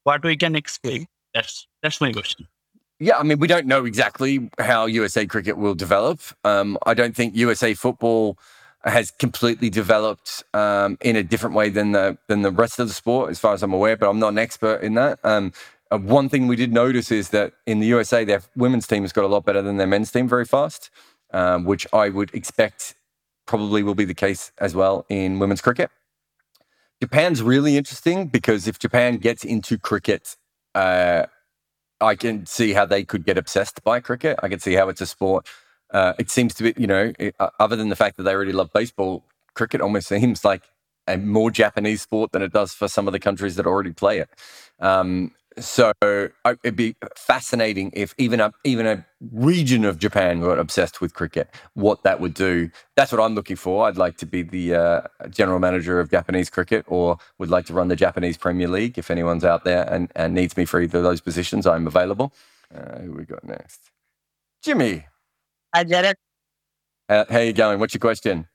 [0.04, 1.08] what we can expect?
[1.34, 2.48] That's that's my question.
[3.00, 6.20] Yeah, I mean, we don't know exactly how USA cricket will develop.
[6.44, 8.40] Um, I don't think USA football
[8.84, 12.94] has completely developed um, in a different way than the than the rest of the
[12.94, 13.98] sport, as far as I'm aware.
[13.98, 15.20] But I'm not an expert in that.
[15.24, 15.54] Um,
[15.92, 19.14] uh, one thing we did notice is that in the USA, their women's team has
[19.14, 20.90] got a lot better than their men's team very fast,
[21.34, 22.96] um, which I would expect
[23.46, 25.90] probably will be the case as well in women's cricket.
[27.02, 30.36] Japan's really interesting because if Japan gets into cricket,
[30.74, 31.28] uh,
[32.00, 34.40] I can see how they could get obsessed by cricket.
[34.44, 35.48] I can see how it's a sport.
[35.92, 38.52] Uh, it seems to be, you know, uh, other than the fact that they already
[38.52, 40.64] love baseball, cricket almost seems like
[41.08, 44.20] a more Japanese sport than it does for some of the countries that already play
[44.20, 44.30] it.
[44.80, 46.30] Um, so I,
[46.64, 51.50] it'd be fascinating if even a even a region of Japan got obsessed with cricket.
[51.74, 52.70] What that would do.
[52.96, 53.88] That's what I'm looking for.
[53.88, 57.74] I'd like to be the uh, general manager of Japanese cricket, or would like to
[57.74, 58.98] run the Japanese Premier League.
[58.98, 62.34] If anyone's out there and, and needs me for either of those positions, I'm available.
[62.74, 63.92] Uh, who we got next?
[64.64, 65.06] Jimmy,
[65.74, 66.16] Hi, Jarrod.
[67.10, 67.80] how, how you going?
[67.80, 68.48] What's your question?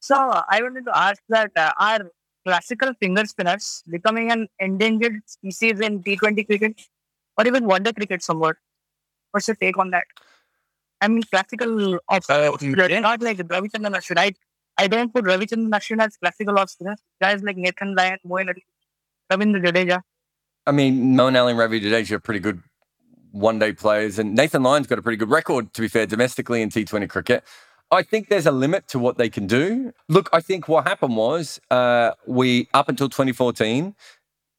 [0.00, 2.10] So I wanted to ask that uh, are
[2.46, 6.80] classical finger spinners becoming an endangered species in T20 cricket
[7.36, 8.56] or even wonder cricket somewhat?
[9.32, 10.04] What's your take on that?
[11.00, 14.18] I mean, classical off uh, not like Ravichandran Ashwin.
[14.18, 14.32] I,
[14.78, 16.96] I don't put Ravichandran Ashwin as classical off spinner.
[17.20, 18.64] Guys like Nathan Lyon, Moeen Ali,
[19.30, 20.02] Ravindra Jadeja.
[20.66, 22.62] I mean, Moeen Ali and Ravi Jadeja are pretty good
[23.32, 26.62] one day players, and Nathan Lyon's got a pretty good record, to be fair, domestically
[26.62, 27.44] in T20 cricket.
[27.90, 29.92] I think there's a limit to what they can do.
[30.08, 33.94] Look, I think what happened was uh, we, up until 2014,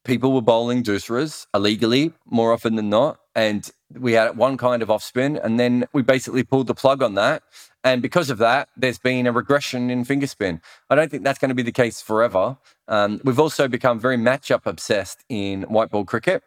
[0.05, 3.19] people were bowling doosras illegally more often than not.
[3.35, 7.03] And we had one kind of off spin, and then we basically pulled the plug
[7.03, 7.43] on that.
[7.83, 10.61] And because of that, there's been a regression in finger spin.
[10.89, 12.57] I don't think that's going to be the case forever.
[12.87, 16.43] Um, we've also become very matchup obsessed in white ball cricket.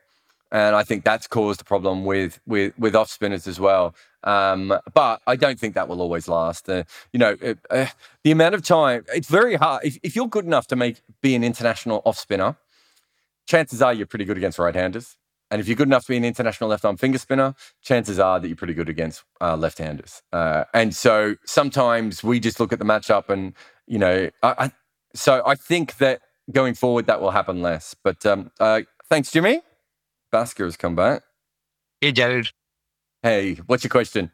[0.53, 3.95] And I think that's caused a problem with with with off spinners as well.
[4.25, 6.69] Um, but I don't think that will always last.
[6.69, 7.37] Uh, you know,
[7.71, 7.87] uh,
[8.23, 9.85] the amount of time it's very hard.
[9.85, 12.57] If, if you're good enough to make be an international off spinner,
[13.47, 15.17] chances are you're pretty good against right handers.
[15.51, 18.39] And if you're good enough to be an international left arm finger spinner, chances are
[18.39, 20.23] that you're pretty good against uh, left handers.
[20.33, 23.55] Uh, and so sometimes we just look at the matchup and,
[23.87, 24.73] you know, I, I,
[25.13, 26.21] so I think that
[26.53, 27.97] going forward that will happen less.
[28.05, 29.63] But um, uh, thanks, Jimmy.
[30.33, 31.23] Basker has come back.
[32.01, 32.53] Hey, Jarrod.
[33.23, 34.31] Hey, what's your question?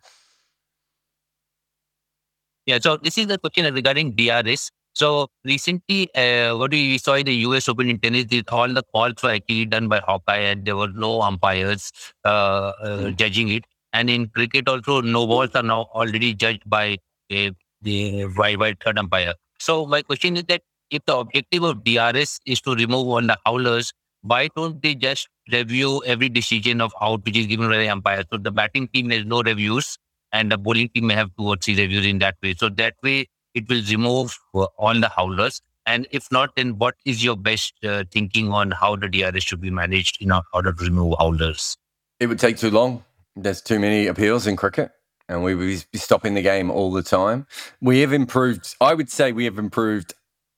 [2.67, 4.71] Yeah, so this is the question regarding DRS.
[4.93, 8.83] So recently, uh, what we saw in the US Open in tennis, is all the
[8.95, 11.93] calls were actually done by Hawkeye, and there were no umpires
[12.25, 13.65] uh, uh, judging it.
[13.93, 16.99] And in cricket, also, no balls are now already judged by
[17.31, 17.51] uh,
[17.83, 19.35] the by, by third umpire.
[19.59, 23.37] So my question is that if the objective of DRS is to remove all the
[23.45, 23.93] howlers,
[24.27, 28.25] why don't they just review every decision of out which is given by the umpire?
[28.31, 29.99] So the batting team has no reviews,
[30.33, 32.55] and the bowling team may have two or three reviews in that way.
[32.55, 35.63] So that way, it will remove uh, all the howlers.
[35.87, 39.61] And if not, then what is your best uh, thinking on how the DRS should
[39.61, 41.77] be managed in order to remove howlers?
[42.19, 43.05] It would take too long.
[43.37, 44.91] There's too many appeals in cricket,
[45.29, 47.47] and we would be stopping the game all the time.
[47.81, 50.15] We have improved, I would say, we have improved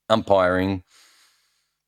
[0.08, 0.84] umpiring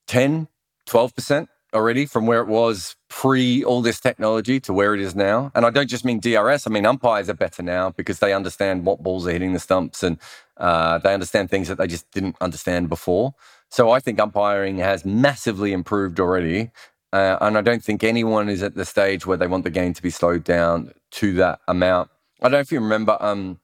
[0.08, 0.48] 10,
[0.86, 5.50] 12% already from where it was pre all this technology to where it is now.
[5.54, 8.84] And I don't just mean DRS, I mean umpires are better now because they understand
[8.84, 10.18] what balls are hitting the stumps and
[10.56, 13.34] uh, they understand things that they just didn't understand before.
[13.70, 16.70] So I think umpiring has massively improved already.
[17.12, 19.94] Uh, and I don't think anyone is at the stage where they want the game
[19.94, 22.10] to be slowed down to that amount.
[22.40, 23.58] I don't know if you remember, um,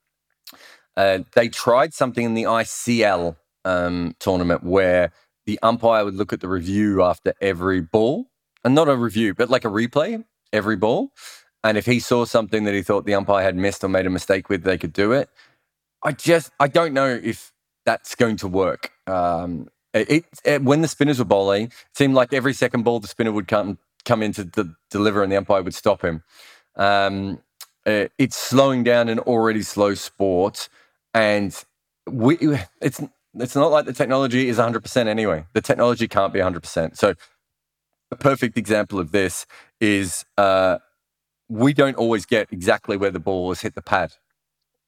[0.96, 5.12] uh, they tried something in the ICL um, tournament where
[5.46, 8.26] the umpire would look at the review after every ball,
[8.64, 11.12] and not a review, but like a replay every ball.
[11.64, 14.10] And if he saw something that he thought the umpire had missed or made a
[14.10, 15.28] mistake with, they could do it.
[16.02, 17.52] I just, I don't know if
[17.84, 18.92] that's going to work.
[19.06, 23.08] Um, it, it, when the spinners were bowling, it seemed like every second ball the
[23.08, 26.22] spinner would come come in to de- deliver, and the umpire would stop him.
[26.76, 27.40] Um,
[27.84, 30.68] it, it's slowing down an already slow sport,
[31.14, 31.56] and
[32.08, 32.38] we
[32.80, 33.00] it's
[33.38, 35.44] it's not like the technology is 100% anyway.
[35.52, 36.96] The technology can't be 100%.
[36.96, 37.14] So,
[38.10, 39.46] a perfect example of this
[39.80, 40.78] is uh,
[41.48, 44.12] we don't always get exactly where the ball has hit the pad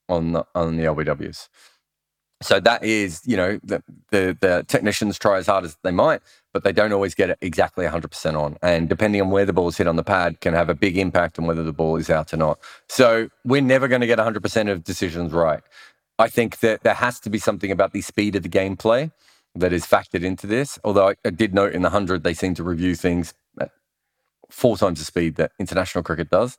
[0.09, 1.49] on the, on the LBWs.
[2.41, 6.21] So that is, you know, the, the, the technicians try as hard as they might,
[6.53, 8.57] but they don't always get it exactly 100% on.
[8.63, 10.97] And depending on where the ball is hit on the pad, can have a big
[10.97, 12.61] impact on whether the ball is out or not.
[12.89, 15.63] So we're never going to get 100% of decisions right.
[16.19, 19.13] I think that there has to be something about the speed of the gameplay
[19.55, 20.79] that is factored into this.
[20.85, 23.35] Although I, I did note in the 100, they seem to review things
[24.51, 26.59] four times the speed that international cricket does.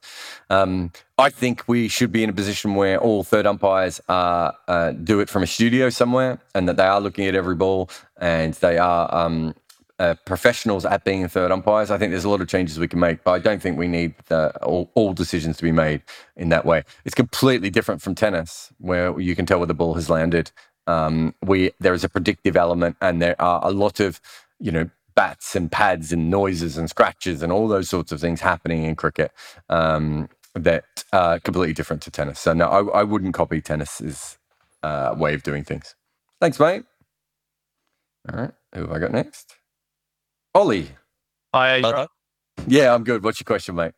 [0.50, 4.92] Um, I think we should be in a position where all third umpires uh, uh,
[4.92, 8.54] do it from a studio somewhere and that they are looking at every ball and
[8.56, 9.56] they are um,
[10.00, 11.92] uh, professionals at being third umpires.
[11.92, 13.88] I think there's a lot of changes we can make, but I don't think we
[13.88, 16.02] need all, all, decisions to be made
[16.38, 16.84] in that way.
[17.04, 20.52] It's completely different from tennis, where you can tell where the ball has landed.
[20.88, 24.22] Um, we there is a predictive element, and there are a lot of
[24.60, 28.40] you know bats and pads and noises and scratches and all those sorts of things
[28.40, 29.34] happening in cricket
[29.68, 32.40] um, that are completely different to tennis.
[32.40, 34.38] So no, I, I wouldn't copy tennis's
[34.82, 35.94] uh, way of doing things.
[36.40, 36.86] Thanks, mate.
[38.32, 39.59] All right, who have I got next?
[40.56, 40.90] Ollie.
[41.54, 41.82] Hi.
[41.82, 42.08] Uh,
[42.68, 43.24] yeah, I'm good.
[43.24, 43.94] What's your question, mate?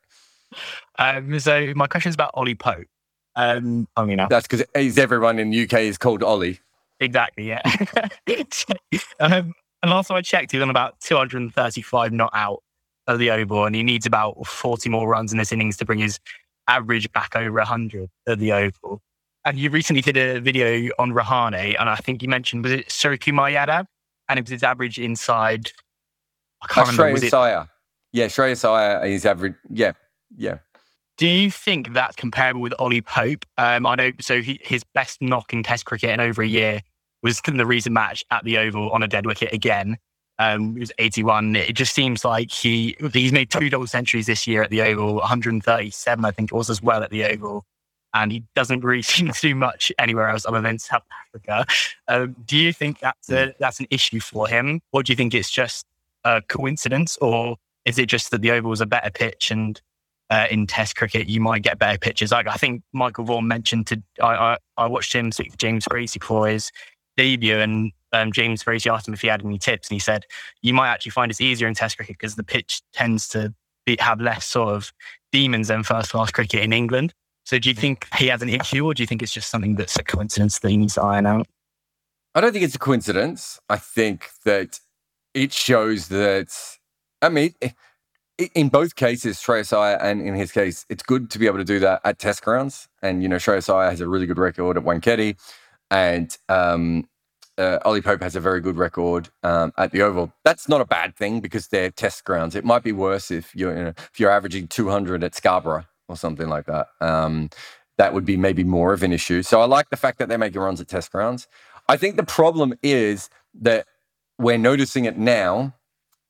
[1.00, 2.88] Um, so my question is about Ollie Pope.
[3.36, 4.66] Um, I mean, that's because
[4.98, 6.60] everyone in the UK is called Ollie.
[7.00, 7.48] Exactly.
[7.48, 7.62] Yeah.
[9.20, 12.62] um, and last time I checked, he's on about 235 not out
[13.08, 16.00] of the Oval, and he needs about 40 more runs in this innings to bring
[16.00, 16.20] his
[16.68, 19.02] average back over 100 at the Oval.
[19.44, 22.90] And you recently did a video on Rahane, and I think you mentioned was it
[22.90, 23.86] Suryakumar Yadav,
[24.30, 25.72] and it was his average inside
[26.62, 27.22] I can't uh, remember.
[27.22, 27.68] Shreyas Iyer.
[28.12, 29.56] Yeah, Shreyas Iyer is average.
[29.70, 29.94] Yeah,
[30.36, 30.60] yeah.
[31.18, 33.46] Do you think that's comparable with Ollie Pope?
[33.58, 34.12] Um, I know.
[34.20, 36.82] So he, his best knock in Test cricket in over a year
[37.22, 39.98] was in the recent match at the Oval on a dead wicket again.
[40.40, 41.56] Um, it was 81.
[41.56, 45.16] It just seems like he he's made two double centuries this year at the Oval,
[45.16, 47.66] 137, I think it was as well at the Oval.
[48.14, 51.66] And he doesn't really seem to do much anywhere else other than South Africa.
[52.08, 55.36] Um, do you think that's a, that's an issue for him, or do you think
[55.36, 55.86] it's just
[56.24, 59.82] a coincidence, or is it just that the Oval was a better pitch and
[60.30, 62.32] uh, in Test cricket you might get better pitches?
[62.32, 65.86] Like I think Michael Vaughan mentioned to I I, I watched him speak to James
[65.86, 66.72] Bracey for his
[67.18, 70.26] debut, and um, James Bracey asked him if he had any tips, and he said
[70.62, 73.54] you might actually find it's easier in Test cricket because the pitch tends to
[73.86, 74.92] be, have less sort of
[75.32, 77.14] demons than first class cricket in England.
[77.46, 79.76] So do you think he has an issue, or do you think it's just something
[79.76, 81.48] that's a coincidence that he needs to iron out?
[82.34, 83.60] I don't think it's a coincidence.
[83.68, 84.80] I think that
[85.34, 86.50] it shows that,
[87.22, 87.54] I mean,
[88.56, 91.80] in both cases, Iyer and in his case, it's good to be able to do
[91.80, 92.88] that at test grounds.
[93.02, 95.38] And, you know, Iyer has a really good record at Wankhede
[95.90, 97.08] and um,
[97.58, 100.34] uh, Ollie Pope has a very good record um, at the Oval.
[100.44, 102.56] That's not a bad thing because they're test grounds.
[102.56, 106.18] It might be worse if you're you know, if you're averaging 200 at Scarborough or
[106.18, 106.88] something like that.
[107.02, 107.50] Um,
[107.98, 109.44] that would be maybe more of an issue.
[109.44, 111.48] So I like the fact that they're making runs at test grounds.
[111.88, 113.30] I think the problem is
[113.62, 113.86] that
[114.42, 115.76] we're noticing it now,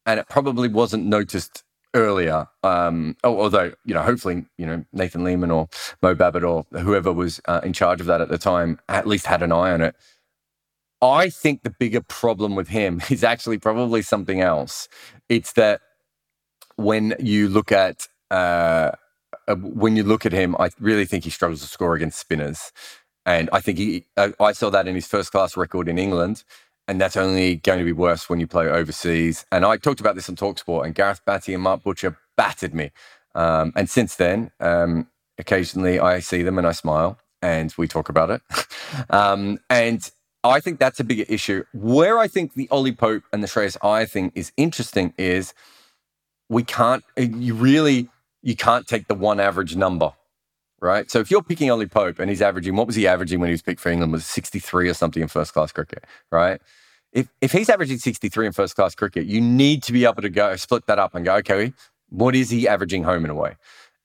[0.06, 2.48] and it probably wasn't noticed earlier.
[2.64, 5.70] Um, although, you know, hopefully, you know, Nathan Leamon or
[6.02, 9.26] Mo Bobat or whoever was uh, in charge of that at the time at least
[9.26, 9.96] had an eye on it.
[11.02, 14.88] I think the bigger problem with him is actually probably something else.
[15.30, 15.82] It's that
[16.76, 18.92] when you look at uh,
[19.48, 22.72] uh, when you look at him, I really think he struggles to score against spinners,
[23.26, 24.06] and I think he.
[24.16, 26.44] Uh, I saw that in his first class record in England
[26.92, 29.46] and that's only going to be worse when you play overseas.
[29.50, 32.92] And I talked about this on Talksport, and Gareth Batty and Mark Butcher battered me.
[33.34, 38.10] Um, and since then, um, occasionally I see them and I smile, and we talk
[38.10, 38.42] about it.
[39.10, 40.12] um, and
[40.44, 41.64] I think that's a bigger issue.
[41.74, 45.54] Where I think the Ollie Pope and the Shreyas Iyer thing is interesting is
[46.50, 48.10] we can't, uh, you really,
[48.42, 50.12] you can't take the one average number,
[50.82, 51.10] right?
[51.10, 53.54] So if you're picking Ollie Pope and he's averaging, what was he averaging when he
[53.54, 54.12] was picked for England?
[54.12, 56.60] Was 63 or something in first class cricket, right?
[57.14, 60.30] If, if he's averaging 63 in first class cricket, you need to be able to
[60.30, 61.74] go split that up and go, okay,
[62.10, 63.56] what is he averaging home and away?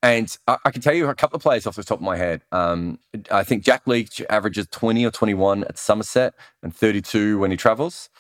[0.03, 2.17] And I, I, can tell you a couple of players off the top of my
[2.17, 2.43] head.
[2.53, 2.99] Um,
[3.31, 8.11] I think Jack Leach averages 20 or 21 at Somerset and 32 when he travels.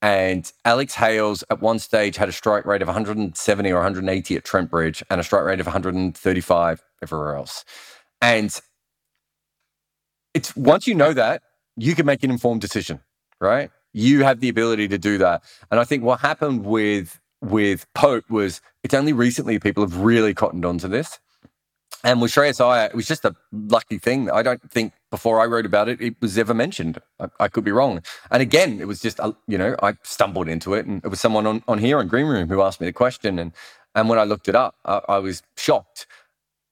[0.00, 4.44] And Alex Hales at one stage had a strike rate of 170 or 180 at
[4.44, 7.64] Trent Bridge and a strike rate of 135 everywhere else.
[8.20, 8.58] And
[10.34, 11.42] it's once you know that,
[11.76, 13.00] you can make an informed decision,
[13.40, 13.70] right?
[13.94, 15.42] You have the ability to do that.
[15.70, 20.34] And I think what happened with with Pope was it's only recently people have really
[20.34, 21.20] cottoned onto this.
[22.02, 24.30] And with Shreyas it was just a lucky thing.
[24.30, 27.00] I don't think before I wrote about it, it was ever mentioned.
[27.18, 28.02] I, I could be wrong.
[28.30, 31.20] And again, it was just, a, you know, I stumbled into it and it was
[31.20, 33.38] someone on, on here in Green Room who asked me the question.
[33.38, 33.52] And,
[33.94, 36.06] and when I looked it up, I, I was shocked.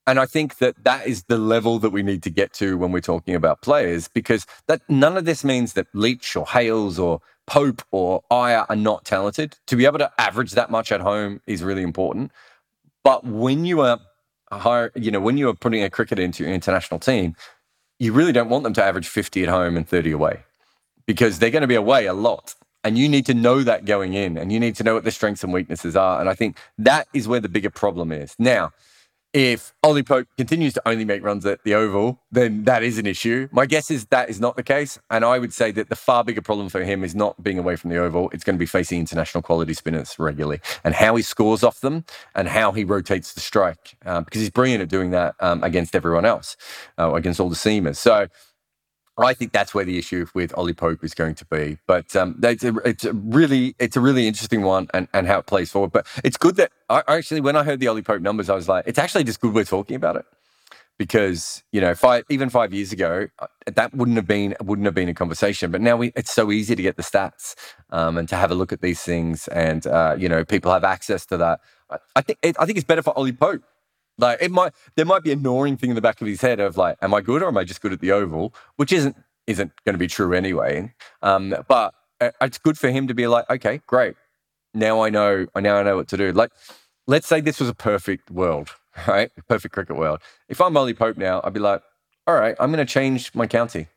[0.06, 2.90] And I think that that is the level that we need to get to when
[2.90, 7.20] we're talking about players, because that none of this means that Leach or Hales or
[7.46, 9.56] Pope or Iyer are not talented.
[9.68, 12.32] To be able to average that much at home is really important.
[13.04, 14.00] But when you are
[14.50, 17.34] hire, you know, when you are putting a cricketer into your international team,
[17.98, 20.40] you really don't want them to average 50 at home and 30 away
[21.06, 22.54] because they're going to be away a lot.
[22.84, 25.12] And you need to know that going in and you need to know what their
[25.12, 26.20] strengths and weaknesses are.
[26.20, 28.34] And I think that is where the bigger problem is.
[28.38, 28.72] Now,
[29.32, 33.06] if Ollie Pope continues to only make runs at the Oval, then that is an
[33.06, 33.48] issue.
[33.50, 34.98] My guess is that is not the case.
[35.10, 37.76] And I would say that the far bigger problem for him is not being away
[37.76, 38.28] from the Oval.
[38.32, 42.04] It's going to be facing international quality spinners regularly and how he scores off them
[42.34, 45.96] and how he rotates the strike um, because he's brilliant at doing that um, against
[45.96, 46.56] everyone else,
[46.98, 47.96] uh, against all the seamers.
[47.96, 48.28] So
[49.18, 51.78] I think that's where the issue with Ollie Pope is going to be.
[51.86, 55.38] But um, it's, a, it's a really it's a really interesting one and, and how
[55.38, 55.92] it plays forward.
[55.92, 58.68] But it's good that I actually when I heard the Ollie Pope numbers, I was
[58.68, 60.24] like, it's actually just good we're talking about it
[60.98, 64.94] because you know five even five years ago uh, that wouldn't have been wouldn't have
[64.94, 65.70] been a conversation.
[65.70, 67.54] But now we, it's so easy to get the stats
[67.90, 70.84] um, and to have a look at these things, and uh, you know people have
[70.84, 71.60] access to that.
[71.90, 73.62] I, I think it, I think it's better for Ollie Pope
[74.18, 76.60] like it might there might be a gnawing thing in the back of his head
[76.60, 78.54] of like, am I good or am I just good at the oval?
[78.76, 80.92] Which isn't isn't going to be true anyway.
[81.22, 84.14] Um, but uh, it's good for him to be like, okay, great.
[84.74, 85.46] Now I know.
[85.54, 86.32] I now I know what to do.
[86.32, 86.50] Like,
[87.06, 88.70] let's say this was a perfect world,
[89.06, 89.30] right?
[89.36, 90.20] A perfect cricket world.
[90.48, 91.82] If I'm Ollie Pope now, I'd be like,
[92.26, 93.88] all right, I'm going to change my county.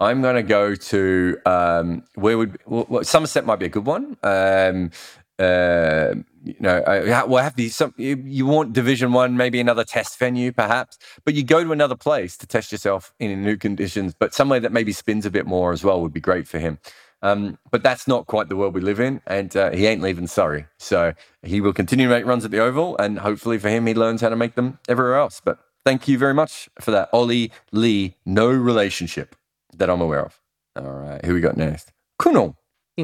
[0.00, 4.16] I'm going to go to um, where would well, Somerset might be a good one.
[4.22, 4.90] Um,
[5.38, 7.76] uh, you know, uh, will have these.
[7.76, 11.72] Some you, you want Division One, maybe another test venue, perhaps, but you go to
[11.72, 15.46] another place to test yourself in new conditions, but somewhere that maybe spins a bit
[15.46, 16.78] more as well would be great for him.
[17.22, 20.26] Um, but that's not quite the world we live in, and uh, he ain't leaving
[20.26, 21.12] Surrey, so
[21.42, 24.22] he will continue to make runs at the Oval, and hopefully for him, he learns
[24.22, 25.40] how to make them everywhere else.
[25.44, 28.16] But thank you very much for that, Ollie Lee.
[28.24, 29.36] No relationship
[29.76, 30.40] that I'm aware of.
[30.76, 31.92] All right, who we got next?
[32.20, 32.56] Kunal.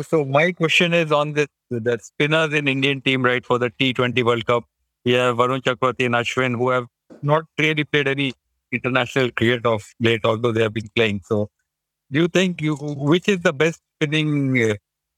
[0.03, 4.25] So my question is on this the spinners in Indian team, right, for the T20
[4.25, 4.65] World Cup.
[5.05, 6.87] We have Varun Chakravarti and Ashwin who have
[7.23, 8.35] not really played any
[8.73, 11.21] international cricket of late, although they have been playing.
[11.25, 11.51] So
[12.11, 14.75] do you think you which is the best spinning uh,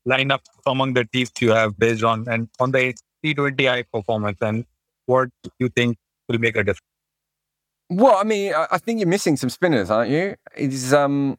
[0.07, 4.65] lineup among the teams you have based on and on the T20I performance and
[5.07, 5.99] what you think
[6.29, 6.83] will make a difference?
[7.91, 10.37] Well, I mean, I think you're missing some spinners, aren't you?
[10.55, 11.39] It's um,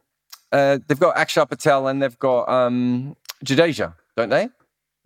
[0.51, 3.15] uh, they've got Akshar Patel and they've got um,
[3.45, 4.49] Jadeja, don't they?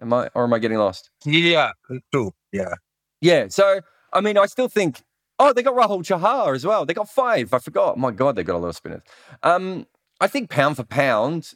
[0.02, 1.12] Am I or am I getting lost?
[1.26, 1.72] Yeah,
[2.12, 2.34] true.
[2.52, 2.74] Yeah.
[3.22, 3.48] Yeah.
[3.50, 3.82] So
[4.12, 5.02] I mean, I still think.
[5.40, 6.86] Oh, they got Rahul Chahar as well.
[6.86, 7.54] They got five.
[7.54, 7.98] I forgot.
[7.98, 9.02] My God, they got a lot of spinners.
[9.42, 9.88] Um,
[10.22, 11.54] I think pound for pound,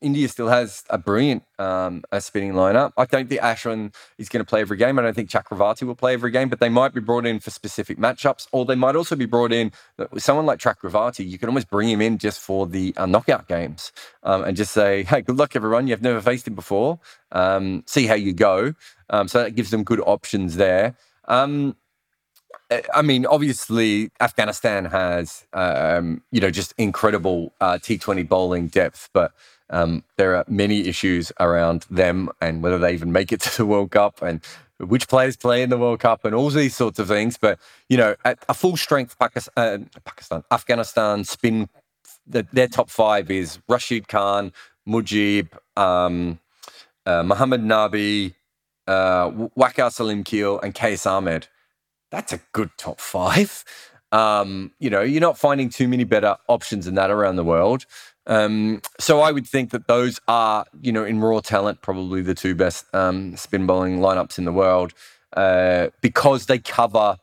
[0.00, 2.92] India still has a brilliant um, a spinning lineup.
[2.96, 4.98] I don't think Ashwin is going to play every game.
[4.98, 7.50] I don't think Chakravarti will play every game, but they might be brought in for
[7.50, 9.72] specific matchups, or they might also be brought in.
[9.98, 13.48] Uh, someone like Chakravarti, you can almost bring him in just for the uh, knockout
[13.48, 13.92] games
[14.22, 15.88] um, and just say, "Hey, good luck, everyone.
[15.88, 17.00] You've never faced him before.
[17.32, 18.74] Um, see how you go."
[19.10, 20.96] Um, so that gives them good options there.
[21.26, 21.76] Um,
[22.70, 29.08] uh, I mean, obviously, Afghanistan has, um, you know, just incredible uh, T20 bowling depth,
[29.12, 29.32] but
[29.70, 33.66] um, there are many issues around them and whether they even make it to the
[33.66, 34.40] World Cup and
[34.78, 37.36] which players play in the World Cup and all these sorts of things.
[37.36, 37.58] But,
[37.88, 41.68] you know, at a full strength Pakistan, uh, Pakistan Afghanistan spin,
[42.26, 44.52] the, their top five is Rashid Khan,
[44.88, 46.38] Mujib, um,
[47.06, 48.34] uh, Muhammad Nabi,
[48.86, 51.48] uh, Waqar Salamkheil, and Qais Ahmed.
[52.10, 53.64] That's a good top five.
[54.12, 57.84] Um, you know, you're not finding too many better options than that around the world.
[58.28, 62.34] Um, so I would think that those are, you know, in raw talent, probably the
[62.34, 64.92] two best um, spin bowling lineups in the world
[65.36, 67.16] uh, because they cover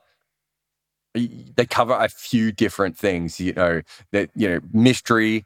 [1.13, 3.39] they cover a few different things.
[3.39, 3.81] You know,
[4.11, 5.45] that you know, mystery,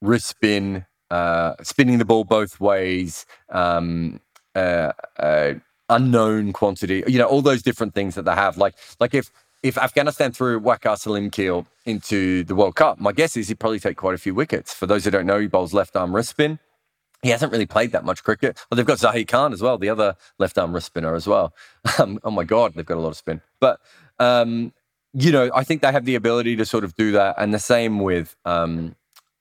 [0.00, 4.20] wrist spin, uh, spinning the ball both ways, um,
[4.54, 5.54] uh, uh,
[5.88, 7.02] unknown quantity.
[7.06, 8.56] You know, all those different things that they have.
[8.56, 9.30] Like, like if
[9.62, 13.80] if Afghanistan threw Waqar Salam Salamkheil into the World Cup, my guess is he'd probably
[13.80, 14.72] take quite a few wickets.
[14.72, 16.58] For those who don't know, he bowls left arm wrist spin.
[17.22, 18.58] He hasn't really played that much cricket.
[18.70, 21.54] Well, they've got Zahir Khan as well, the other left arm wrist spinner as well.
[21.98, 23.42] Um, oh my God, they've got a lot of spin.
[23.60, 23.80] But
[24.18, 24.72] um,
[25.12, 27.58] you know, I think they have the ability to sort of do that, and the
[27.58, 28.94] same with um,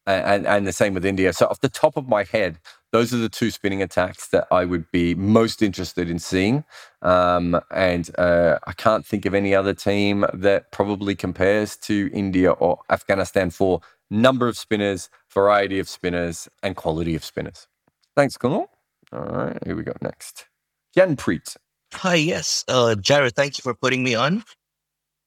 [0.06, 1.32] and and the same with India.
[1.32, 2.60] So off the top of my head,
[2.92, 6.64] those are the two spinning attacks that I would be most interested in seeing.
[7.02, 12.52] Um, and uh, I can't think of any other team that probably compares to India
[12.52, 17.68] or Afghanistan for number of spinners, variety of spinners, and quality of spinners.
[18.16, 18.68] Thanks, Kunal.
[19.14, 20.48] All right, here we go next.
[20.96, 21.58] Janpreet.
[21.94, 22.64] Hi, yes.
[22.68, 24.44] Uh, Jarrod, thank you for putting me on.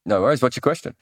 [0.04, 0.42] No worries.
[0.42, 0.94] What's your question?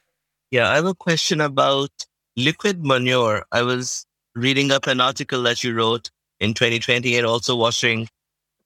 [0.51, 1.91] Yeah, I have a question about
[2.37, 3.45] liquid manure.
[3.53, 6.11] I was reading up an article that you wrote
[6.41, 8.09] in 2020 and also watching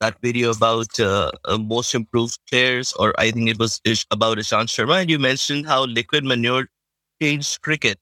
[0.00, 4.38] that video about uh, uh, most improved players, or I think it was ish- about
[4.38, 6.68] Ishant Sharma, and you mentioned how liquid manure
[7.22, 7.98] changed cricket.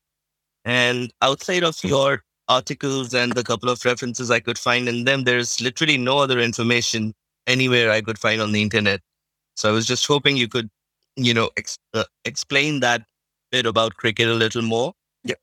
[0.65, 5.25] And outside of your articles and the couple of references I could find in them,
[5.25, 7.15] there's literally no other information
[7.47, 9.01] anywhere I could find on the internet.
[9.57, 10.71] So I was just hoping you could,
[11.17, 13.05] you know, ex- uh, explain that
[13.51, 14.93] bit about cricket a little more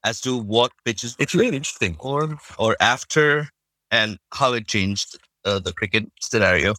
[0.03, 1.95] as to what pitches It's really interesting.
[1.99, 3.49] or or after
[3.91, 6.75] and how it changed uh, the cricket scenario.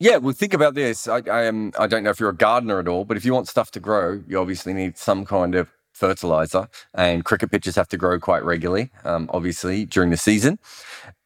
[0.00, 1.08] Yeah, well, think about this.
[1.08, 1.72] I, I am.
[1.78, 3.80] I don't know if you're a gardener at all, but if you want stuff to
[3.80, 6.68] grow, you obviously need some kind of fertilizer.
[6.94, 10.60] And cricket pitches have to grow quite regularly, um, obviously during the season,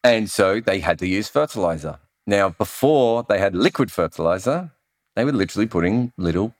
[0.03, 1.99] and so they had to use fertilizer.
[2.25, 4.71] Now, before they had liquid fertilizer,
[5.15, 6.55] they were literally putting little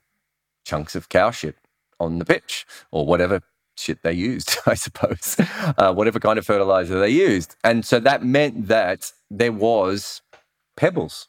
[0.64, 1.56] chunks of cow shit
[1.98, 3.40] on the pitch or whatever
[3.76, 5.36] shit they used, I suppose,
[5.78, 7.56] uh, whatever kind of fertilizer they used.
[7.64, 10.22] And so that meant that there was
[10.76, 11.28] pebbles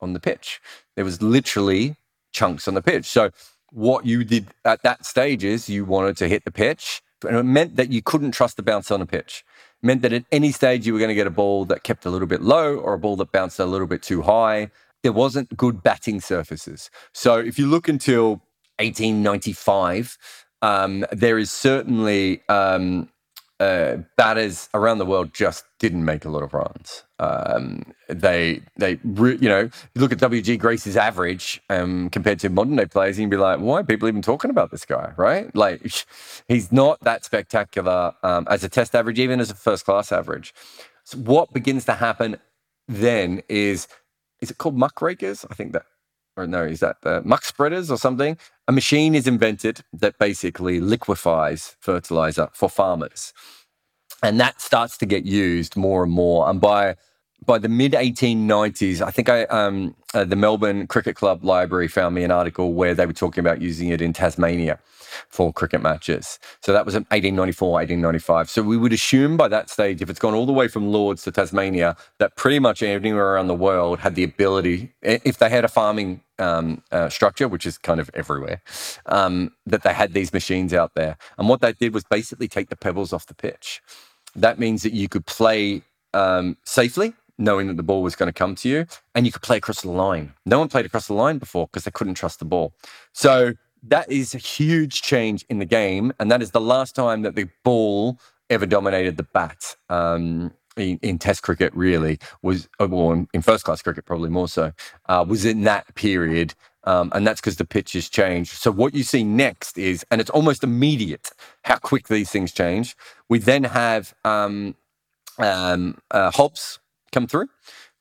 [0.00, 0.60] on the pitch.
[0.94, 1.96] There was literally
[2.32, 3.06] chunks on the pitch.
[3.06, 3.30] So
[3.70, 7.42] what you did at that stage is you wanted to hit the pitch, and it
[7.44, 9.44] meant that you couldn't trust the bounce on the pitch.
[9.82, 12.04] It meant that at any stage you were going to get a ball that kept
[12.04, 14.70] a little bit low or a ball that bounced a little bit too high.
[15.02, 16.90] There wasn't good batting surfaces.
[17.12, 18.42] So if you look until
[18.78, 20.18] 1895,
[20.62, 23.08] um, there is certainly um,
[23.60, 27.04] uh, batters around the world just didn't make a lot of runs.
[27.18, 32.76] Um, they, they, re- you know, look at WG Grace's average um, compared to modern
[32.76, 35.54] day players, and you'd be like, why are people even talking about this guy, right?
[35.54, 35.90] Like,
[36.48, 40.54] he's not that spectacular um, as a test average, even as a first class average.
[41.04, 42.38] So what begins to happen
[42.88, 43.88] then is,
[44.40, 45.46] is it called muckrakers?
[45.50, 45.86] I think that
[46.36, 48.36] or no, is that the muck spreaders or something?
[48.68, 53.32] A machine is invented that basically liquefies fertilizer for farmers.
[54.22, 56.48] And that starts to get used more and more.
[56.48, 56.96] And by
[57.46, 62.14] by the mid 1890s, I think I um, uh, the Melbourne Cricket Club Library found
[62.14, 64.78] me an article where they were talking about using it in Tasmania
[65.28, 66.38] for cricket matches.
[66.60, 68.50] So that was in 1894, 1895.
[68.50, 71.22] So we would assume by that stage, if it's gone all the way from Lords
[71.24, 75.64] to Tasmania, that pretty much anywhere around the world had the ability, if they had
[75.64, 78.60] a farming um, uh, structure, which is kind of everywhere,
[79.06, 81.16] um, that they had these machines out there.
[81.38, 83.82] And what they did was basically take the pebbles off the pitch.
[84.34, 85.82] That means that you could play
[86.12, 89.42] um, safely, knowing that the ball was going to come to you, and you could
[89.42, 90.32] play across the line.
[90.44, 92.72] No one played across the line before because they couldn't trust the ball.
[93.12, 97.22] So that is a huge change in the game, and that is the last time
[97.22, 98.18] that the ball
[98.50, 99.76] ever dominated the bat.
[99.88, 104.28] Um, in, in Test cricket, really was, uh, well, in, in first class cricket, probably
[104.28, 104.72] more so,
[105.08, 108.52] uh, was in that period, um, and that's because the pitch has changed.
[108.52, 111.30] So what you see next is, and it's almost immediate
[111.62, 112.96] how quick these things change.
[113.28, 114.76] We then have um,
[115.38, 116.78] um, uh, Hobbs
[117.16, 117.48] come through,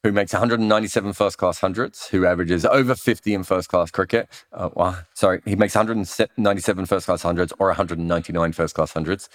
[0.04, 4.28] who makes 197 first class hundreds, who averages over 50 in first class cricket.
[4.52, 9.30] Uh, well, sorry, he makes 197 first class hundreds or 199 first class hundreds,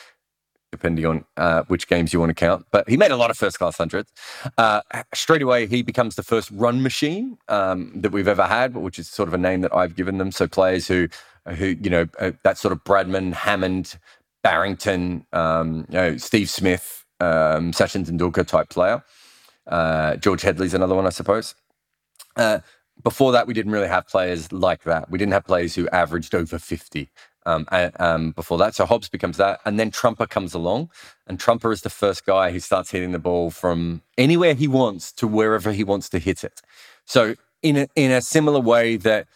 [0.71, 2.67] depending on uh, which games you want to count.
[2.71, 4.13] But he made a lot of first class hundreds.
[4.59, 4.83] Uh,
[5.15, 9.09] straight away, he becomes the first run machine um, that we've ever had, which is
[9.09, 10.31] sort of a name that I've given them.
[10.31, 11.09] So players who,
[11.49, 13.99] who you know, uh, that sort of Bradman, Hammond,
[14.43, 19.03] Barrington, um, you know, Steve Smith, um, Sachin Tendulkar type player.
[19.67, 21.55] Uh, George Headley's another one, I suppose.
[22.37, 22.61] Uh,
[23.03, 25.11] before that, we didn't really have players like that.
[25.11, 27.11] We didn't have players who averaged over 50
[27.47, 27.67] um,
[27.99, 28.75] um, before that.
[28.75, 29.61] So Hobbs becomes that.
[29.65, 30.91] And then Trumper comes along.
[31.27, 35.13] And Trumper is the first guy who starts hitting the ball from anywhere he wants
[35.13, 36.61] to wherever he wants to hit it.
[37.05, 39.27] So, in a, in a similar way that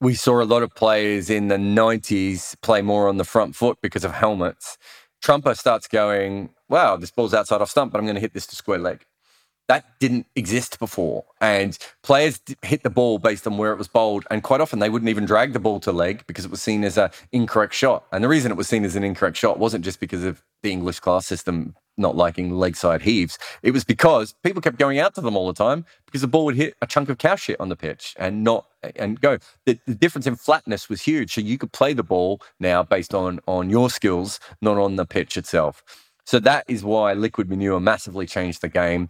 [0.00, 3.78] we saw a lot of players in the 90s play more on the front foot
[3.82, 4.78] because of helmets,
[5.20, 8.46] Trumper starts going, wow, this ball's outside off stump, but I'm going to hit this
[8.48, 9.04] to square leg
[9.68, 11.24] that didn't exist before.
[11.40, 14.26] And players hit the ball based on where it was bowled.
[14.30, 16.84] And quite often they wouldn't even drag the ball to leg because it was seen
[16.84, 18.04] as an incorrect shot.
[18.12, 20.70] And the reason it was seen as an incorrect shot wasn't just because of the
[20.70, 23.38] English class system not liking leg side heaves.
[23.62, 26.44] It was because people kept going out to them all the time because the ball
[26.46, 29.38] would hit a chunk of cow shit on the pitch and not and go.
[29.64, 31.34] The, the difference in flatness was huge.
[31.34, 35.06] So you could play the ball now based on on your skills, not on the
[35.06, 35.82] pitch itself.
[36.26, 39.08] So that is why liquid manure massively changed the game.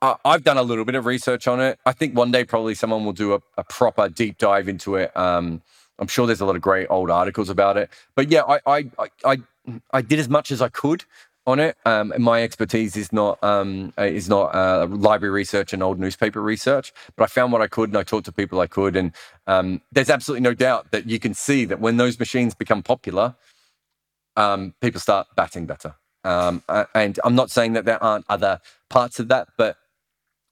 [0.00, 1.78] I- I've done a little bit of research on it.
[1.84, 5.16] I think one day probably someone will do a, a proper deep dive into it.
[5.16, 5.62] Um,
[5.98, 7.90] I'm sure there's a lot of great old articles about it.
[8.14, 8.90] But yeah, I I
[9.24, 9.38] I,
[9.92, 11.04] I, did as much as I could
[11.46, 11.76] on it.
[11.84, 16.92] Um, my expertise is not um, is not uh, library research and old newspaper research,
[17.16, 18.94] but I found what I could and I talked to people I could.
[18.94, 19.12] And
[19.48, 23.34] um, there's absolutely no doubt that you can see that when those machines become popular,
[24.36, 25.96] um, people start batting better.
[26.22, 26.62] Um,
[26.94, 29.76] and I'm not saying that there aren't other parts of that, but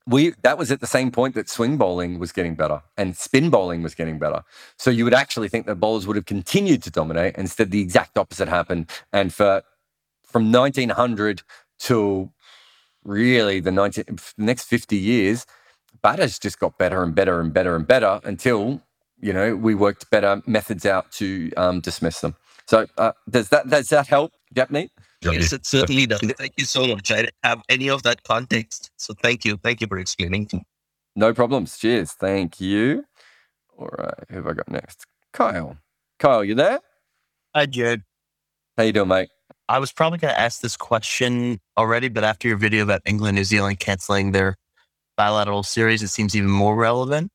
[0.06, 3.50] we that was at the same point that swing bowling was getting better and spin
[3.50, 4.42] bowling was getting better.
[4.78, 7.34] So you would actually think that bowlers would have continued to dominate.
[7.36, 8.90] Instead, the exact opposite happened.
[9.12, 9.62] And for
[10.24, 11.42] from 1900
[11.80, 12.30] to
[13.04, 15.46] really the 19, the next 50 years,
[16.02, 18.82] batters just got better and better and better and better until
[19.20, 22.36] you know we worked better methods out to um, dismiss them.
[22.66, 24.90] So uh, does that does that help, Japneet?
[25.34, 26.20] Yes, it certainly does.
[26.20, 27.10] Thank you so much.
[27.10, 28.90] I didn't have any of that context.
[28.96, 29.56] So thank you.
[29.56, 30.64] Thank you for explaining.
[31.14, 31.78] No problems.
[31.78, 32.12] Cheers.
[32.12, 33.04] Thank you.
[33.76, 34.14] All right.
[34.28, 35.06] Who have I got next?
[35.32, 35.78] Kyle.
[36.18, 36.80] Kyle, you there?
[37.54, 38.02] Hi, Jed.
[38.76, 39.28] How you doing, mate?
[39.68, 43.36] I was probably going to ask this question already, but after your video about England,
[43.36, 44.56] New Zealand canceling their
[45.16, 47.30] bilateral series, it seems even more relevant.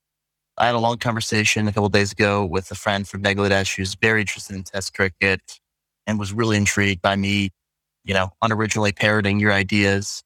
[0.58, 3.76] I had a long conversation a couple of days ago with a friend from Bangladesh
[3.76, 5.60] who's very interested in Test cricket
[6.06, 7.50] and was really intrigued by me,
[8.04, 10.24] you know, unoriginally parroting your ideas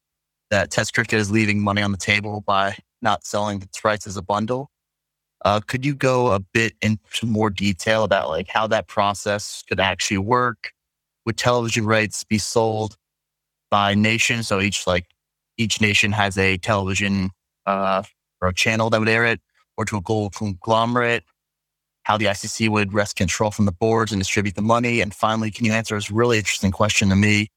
[0.52, 4.18] that Test cricket is leaving money on the table by not selling its rights as
[4.18, 4.70] a bundle.
[5.44, 9.80] Uh, could you go a bit into more detail about like how that process could
[9.80, 10.72] actually work?
[11.26, 12.98] Would television rights be sold
[13.70, 14.44] by nation?
[14.44, 15.06] So each like
[15.58, 17.32] each nation has a television
[17.66, 18.04] uh,
[18.42, 19.42] or a channel that would air it,
[19.78, 21.24] or to a global conglomerate.
[22.04, 25.02] How the ICC would wrest control from the boards and distribute the money.
[25.02, 27.50] And finally, can you answer this really interesting question to me,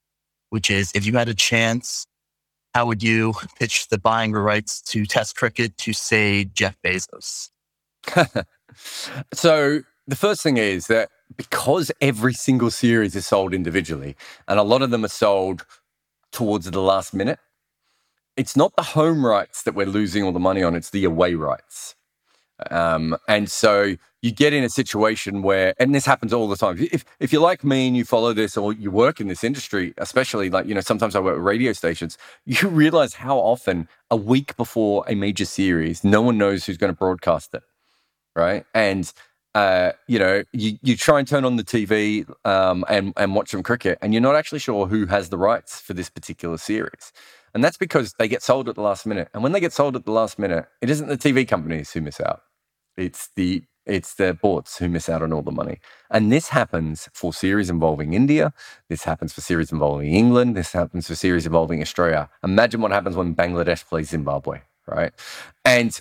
[0.50, 2.06] which is if you had a chance,
[2.74, 7.50] how would you pitch the buying rights to Test cricket to say Jeff Bezos?
[9.32, 14.62] so the first thing is that because every single series is sold individually, and a
[14.62, 15.66] lot of them are sold
[16.32, 17.38] towards the last minute,
[18.36, 21.34] it's not the home rights that we're losing all the money on, it's the away
[21.34, 21.94] rights.
[22.70, 26.76] Um, and so you get in a situation where, and this happens all the time.
[26.92, 29.94] If if you're like me and you follow this or you work in this industry,
[29.98, 34.16] especially like you know, sometimes I work with radio stations, you realize how often a
[34.16, 37.62] week before a major series, no one knows who's going to broadcast it,
[38.34, 38.64] right?
[38.74, 39.12] And
[39.54, 43.50] uh, you know, you, you try and turn on the TV um, and and watch
[43.50, 47.12] some cricket, and you're not actually sure who has the rights for this particular series.
[47.54, 49.28] And that's because they get sold at the last minute.
[49.32, 52.00] And when they get sold at the last minute, it isn't the TV companies who
[52.00, 52.42] miss out.
[52.96, 55.80] It's the it's the boards who miss out on all the money.
[56.10, 58.52] And this happens for series involving India.
[58.88, 60.56] This happens for series involving England.
[60.56, 62.28] This happens for series involving Australia.
[62.44, 65.12] Imagine what happens when Bangladesh plays Zimbabwe, right?
[65.64, 65.98] And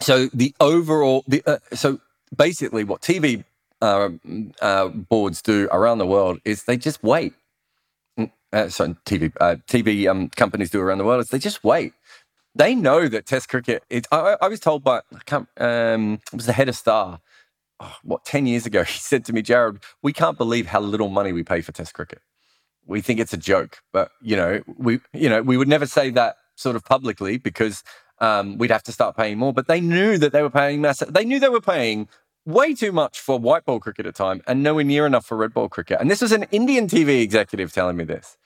[0.00, 2.00] so the overall, the, uh, so
[2.34, 3.44] basically what TV
[3.82, 4.10] uh,
[4.60, 7.34] uh, boards do around the world is they just wait.
[8.50, 11.92] Uh, sorry, TV uh, TV um, companies do around the world is they just wait
[12.58, 13.84] they know that Test cricket.
[14.12, 15.48] I, I, was told by I can't.
[15.56, 17.20] Um, it was the head of Star.
[17.80, 18.82] Oh, what ten years ago?
[18.84, 21.94] He said to me, Jarrod, we can't believe how little money we pay for Test
[21.94, 22.20] cricket.
[22.86, 26.10] We think it's a joke, but you know, we you know we would never say
[26.10, 27.84] that sort of publicly because
[28.18, 29.52] um, we'd have to start paying more.
[29.52, 31.14] But they knew that they were paying massive.
[31.14, 32.08] They knew they were paying
[32.44, 35.36] way too much for white ball cricket at the time, and nowhere near enough for
[35.36, 36.00] red ball cricket.
[36.00, 38.36] And this was an Indian TV executive telling me this.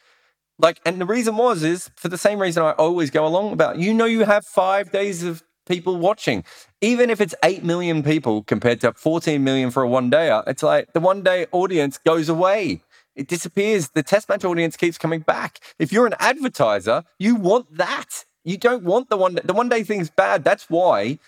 [0.58, 3.78] Like, and the reason was is for the same reason I always go along about.
[3.78, 6.44] You know, you have five days of people watching,
[6.80, 10.42] even if it's eight million people compared to 14 million for a one dayer.
[10.46, 12.82] It's like the one day audience goes away.
[13.14, 13.90] It disappears.
[13.90, 15.58] The test match audience keeps coming back.
[15.78, 18.24] If you're an advertiser, you want that.
[18.44, 19.38] You don't want the one.
[19.44, 20.44] The one day thing's bad.
[20.44, 21.18] That's why,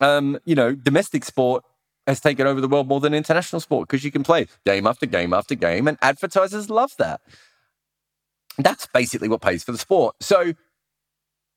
[0.00, 1.64] um, you know, domestic sport
[2.06, 5.06] has taken over the world more than international sport because you can play game after
[5.06, 7.20] game after game, and advertisers love that.
[8.58, 10.16] That's basically what pays for the sport.
[10.20, 10.54] So,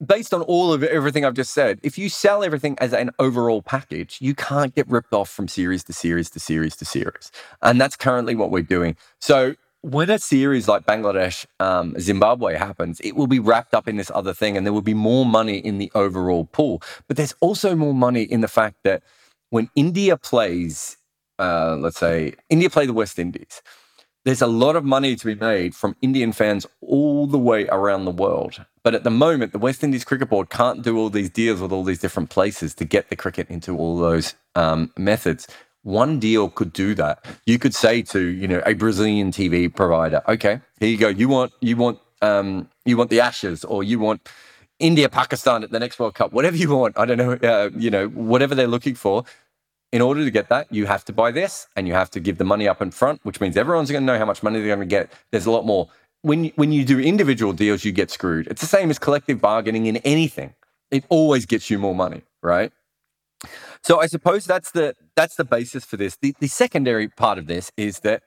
[0.05, 3.61] based on all of everything I've just said, if you sell everything as an overall
[3.61, 7.31] package, you can't get ripped off from series to series to series to series.
[7.61, 8.95] And that's currently what we're doing.
[9.19, 13.95] So, when a series like Bangladesh, um, Zimbabwe happens, it will be wrapped up in
[13.95, 16.81] this other thing, and there will be more money in the overall pool.
[17.07, 19.03] But there's also more money in the fact that
[19.51, 20.97] when India plays,
[21.39, 23.61] uh, let's say India play the West Indies,
[24.25, 28.05] there's a lot of money to be made from Indian fans all the way around
[28.05, 28.63] the world.
[28.83, 31.71] But at the moment, the West Indies Cricket Board can't do all these deals with
[31.71, 35.47] all these different places to get the cricket into all those um, methods.
[35.83, 37.25] One deal could do that.
[37.45, 41.07] You could say to you know a Brazilian TV provider, okay, here you go.
[41.07, 44.27] You want you want um, you want the Ashes, or you want
[44.79, 46.97] India Pakistan at the next World Cup, whatever you want.
[46.97, 49.23] I don't know, uh, you know, whatever they're looking for.
[49.91, 52.37] In order to get that, you have to buy this, and you have to give
[52.37, 54.67] the money up in front, which means everyone's going to know how much money they're
[54.67, 55.11] going to get.
[55.31, 55.89] There's a lot more.
[56.21, 58.47] When when you do individual deals, you get screwed.
[58.47, 60.53] It's the same as collective bargaining in anything.
[60.91, 62.71] It always gets you more money, right?
[63.83, 66.17] So I suppose that's the that's the basis for this.
[66.21, 68.23] The, the secondary part of this is that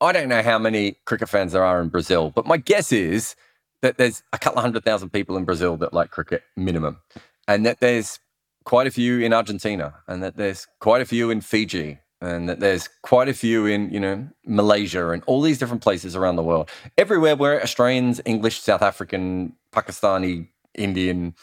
[0.00, 3.36] I don't know how many cricket fans there are in Brazil, but my guess is
[3.82, 6.98] that there's a couple of hundred thousand people in Brazil that like cricket minimum,
[7.46, 8.18] and that there's
[8.66, 12.60] quite a few in Argentina, and that there's quite a few in Fiji, and that
[12.60, 16.42] there's quite a few in you know Malaysia and all these different places around the
[16.42, 16.68] world.
[16.98, 21.34] Everywhere where Australians, English, South African, Pakistani, Indian,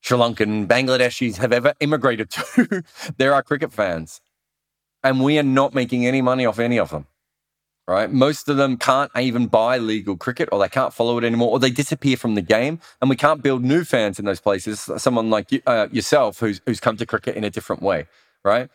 [0.00, 2.82] Sri Lankan, Bangladeshis have ever immigrated to,
[3.18, 4.20] there are cricket fans.
[5.04, 7.06] And we are not making any money off any of them.
[7.92, 8.10] Right?
[8.10, 11.58] Most of them can't even buy legal cricket or they can't follow it anymore or
[11.58, 12.80] they disappear from the game.
[13.02, 14.88] And we can't build new fans in those places.
[14.96, 18.06] Someone like you, uh, yourself who's, who's come to cricket in a different way.
[18.44, 18.70] Right?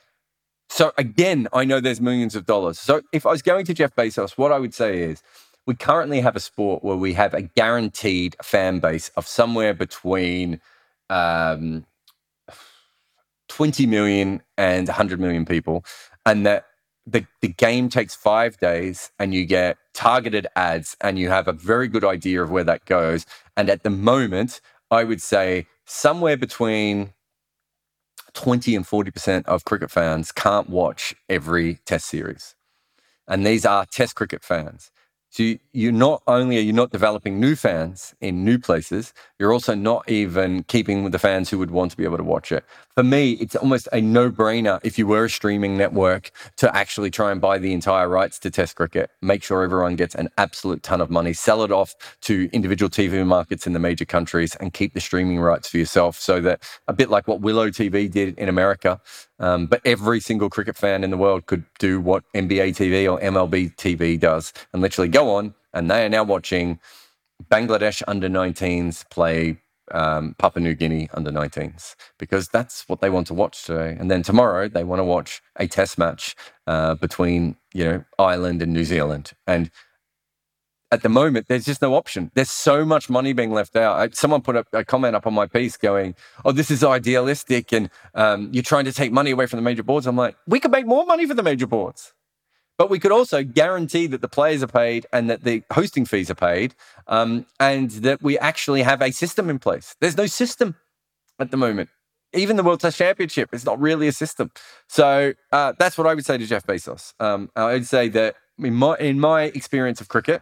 [0.69, 2.77] So again, I know there's millions of dollars.
[2.79, 5.23] So if I was going to Jeff Bezos, what I would say is
[5.65, 10.61] we currently have a sport where we have a guaranteed fan base of somewhere between
[11.09, 11.87] um,
[13.49, 15.83] 20 million and 100 million people,
[16.25, 16.66] and that
[17.07, 21.53] the, the game takes five days and you get targeted ads and you have a
[21.53, 23.25] very good idea of where that goes.
[23.55, 24.59] And at the moment,
[24.91, 27.13] I would say somewhere between
[28.33, 32.55] 20 and 40% of cricket fans can't watch every test series.
[33.27, 34.91] And these are test cricket fans.
[35.29, 39.53] So you, you not only are you not developing new fans in new places, you're
[39.53, 42.51] also not even keeping with the fans who would want to be able to watch
[42.51, 42.65] it.
[42.97, 47.31] For me, it's almost a no-brainer if you were a streaming network to actually try
[47.31, 50.99] and buy the entire rights to Test cricket, make sure everyone gets an absolute ton
[50.99, 54.95] of money, sell it off to individual TV markets in the major countries, and keep
[54.95, 56.19] the streaming rights for yourself.
[56.19, 58.99] So that a bit like what Willow TV did in America,
[59.37, 63.19] um, but every single cricket fan in the world could do what NBA TV or
[63.19, 66.79] MLB TV does and literally go on, and they are now watching
[67.51, 69.59] Bangladesh under 19s play
[69.91, 73.95] um, Papua New Guinea under 19s because that's what they want to watch today.
[73.99, 76.35] And then tomorrow they want to watch a test match
[76.65, 79.31] uh, between, you know, Ireland and New Zealand.
[79.45, 79.71] And
[80.91, 82.31] at the moment, there's just no option.
[82.33, 83.99] There's so much money being left out.
[83.99, 86.15] I, someone put a, a, comment up on my piece going,
[86.45, 89.83] "Oh, this is idealistic, and um, you're trying to take money away from the major
[89.83, 92.13] boards." I'm like, we could make more money for the major boards,
[92.77, 96.29] but we could also guarantee that the players are paid and that the hosting fees
[96.29, 96.75] are paid,
[97.07, 99.95] um, and that we actually have a system in place.
[99.99, 100.75] There's no system
[101.39, 101.89] at the moment.
[102.33, 104.51] Even the World Test Championship is not really a system.
[104.87, 107.13] So uh, that's what I would say to Jeff Bezos.
[107.19, 110.41] Um, I would say that in my in my experience of cricket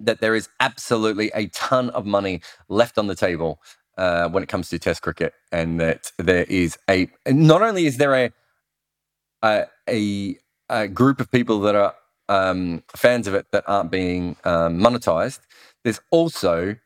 [0.00, 3.60] that there is absolutely a ton of money left on the table
[3.96, 7.96] uh, when it comes to Test cricket, and that there is a not only is
[7.96, 8.30] there a
[9.42, 10.36] a, a,
[10.68, 11.94] a group of people that are
[12.28, 15.40] um, fans of it that aren't being um, monetized.
[15.84, 16.76] There's also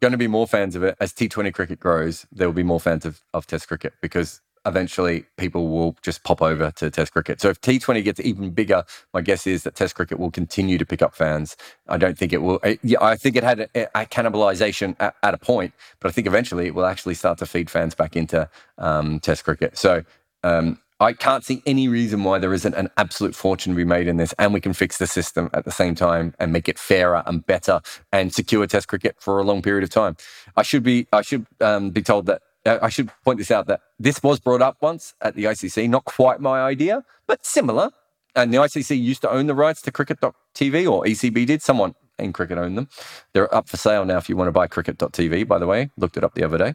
[0.00, 2.26] going to be more fans of it as T20 cricket grows.
[2.32, 6.42] There will be more fans of, of Test cricket because eventually people will just pop
[6.42, 7.40] over to Test cricket.
[7.40, 8.84] So if T20 gets even bigger,
[9.14, 11.56] my guess is that Test cricket will continue to pick up fans.
[11.88, 12.58] I don't think it will.
[12.64, 16.12] It, yeah, I think it had a, a cannibalization at, at, a point, but I
[16.12, 19.78] think eventually it will actually start to feed fans back into um, Test cricket.
[19.78, 20.02] So
[20.42, 24.08] um, I can't see any reason why there isn't an absolute fortune to be made
[24.08, 26.78] in this, and we can fix the system at the same time and make it
[26.78, 27.80] fairer and better
[28.12, 30.16] and secure Test cricket for a long period of time.
[30.56, 33.66] I should be I should um, be told that uh, I should point this out
[33.68, 37.90] that this was brought up once at the ICC, not quite my idea, but similar.
[38.34, 41.62] And the ICC used to own the rights to cricket.tv, or ECB did.
[41.62, 42.88] Someone in cricket owned them.
[43.32, 45.90] They're up for sale now if you want to buy cricket.tv, by the way.
[45.96, 46.74] Looked it up the other day.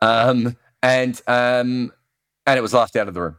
[0.00, 1.92] Um, and, um,
[2.50, 3.36] and it was laughed out of the room.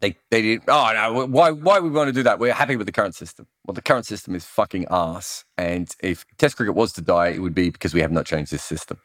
[0.00, 0.62] They they did.
[0.68, 1.26] Oh no!
[1.26, 2.38] Why why would we want to do that?
[2.38, 3.46] We're happy with the current system.
[3.66, 5.46] Well, the current system is fucking ass.
[5.56, 8.52] And if Test cricket was to die, it would be because we have not changed
[8.52, 8.98] this system.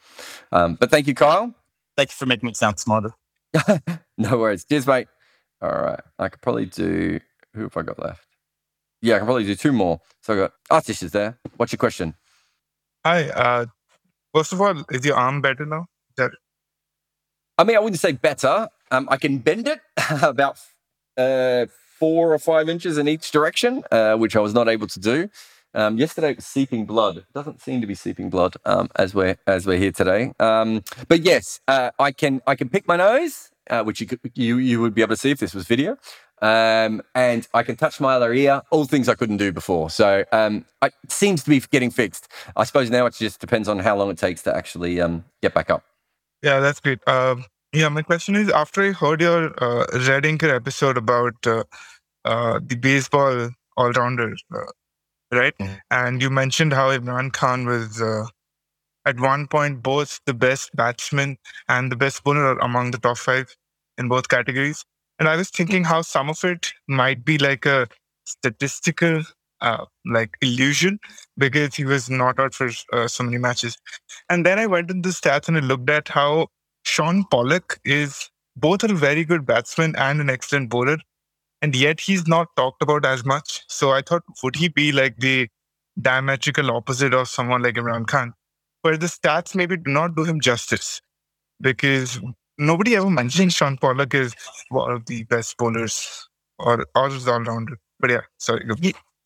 [0.52, 1.54] Um, but thank you, Kyle.
[1.96, 3.14] Thank you for making me sound smarter.
[4.18, 4.66] no worries.
[4.66, 5.08] Cheers, mate.
[5.62, 6.02] All right.
[6.20, 7.22] I could probably do.
[7.54, 8.28] Who have I got left?
[9.02, 10.02] Yeah, I can probably do two more.
[10.24, 11.38] So I got Artish is there.
[11.56, 12.16] What's your question?
[13.06, 13.30] Hi.
[13.30, 13.66] Uh,
[14.36, 15.86] first of all, is your arm better now?
[16.18, 16.32] That
[17.58, 18.68] I mean, I wouldn't say better.
[18.92, 19.80] Um, I can bend it
[20.22, 20.60] about
[21.18, 21.66] uh,
[21.98, 25.30] four or five inches in each direction, uh, which I was not able to do.
[25.74, 27.18] Um, yesterday it was seeping blood.
[27.18, 30.34] It doesn't seem to be seeping blood um, as we're as we're here today.
[30.40, 34.20] Um, but yes, uh, I can I can pick my nose, uh, which you could,
[34.36, 35.98] you you would be able to see if this was video.
[36.42, 39.92] Um, and I can touch my other ear, all things I couldn't do before.
[39.92, 42.28] So um, it seems to be getting fixed.
[42.58, 45.54] I suppose now it just depends on how long it takes to actually um, get
[45.54, 45.84] back up.
[46.42, 47.00] yeah, that's great.
[47.74, 51.64] Yeah, my question is after I heard your uh, Red Inker episode about uh,
[52.26, 54.60] uh, the baseball all rounder, uh,
[55.32, 55.56] right?
[55.92, 58.26] And you mentioned how Imran Khan was uh,
[59.06, 61.38] at one point both the best batsman
[61.70, 63.56] and the best bowler among the top five
[63.98, 64.86] in both categories.
[65.20, 67.88] And I was thinking how some of it might be like a
[68.26, 69.24] statistical
[69.62, 71.00] uh, like illusion
[71.38, 73.78] because he was not out for uh, so many matches.
[74.30, 76.48] And then I went into the stats and I looked at how
[76.84, 80.98] Shaun Pollock is both a very good batsman and an excellent bowler,
[81.62, 83.64] and yet he's not talked about as much.
[83.68, 85.48] So I thought, would he be like the
[86.02, 88.34] diametrical opposite of someone like Imran Khan?
[88.82, 91.02] Where the stats maybe do not do him justice
[91.62, 92.20] because
[92.58, 94.36] nobody ever mentions Shaun Pollock is
[94.70, 96.28] one of the best bowlers
[96.58, 97.78] or all rounder.
[98.00, 98.66] But yeah, sorry.
[98.66, 98.76] go.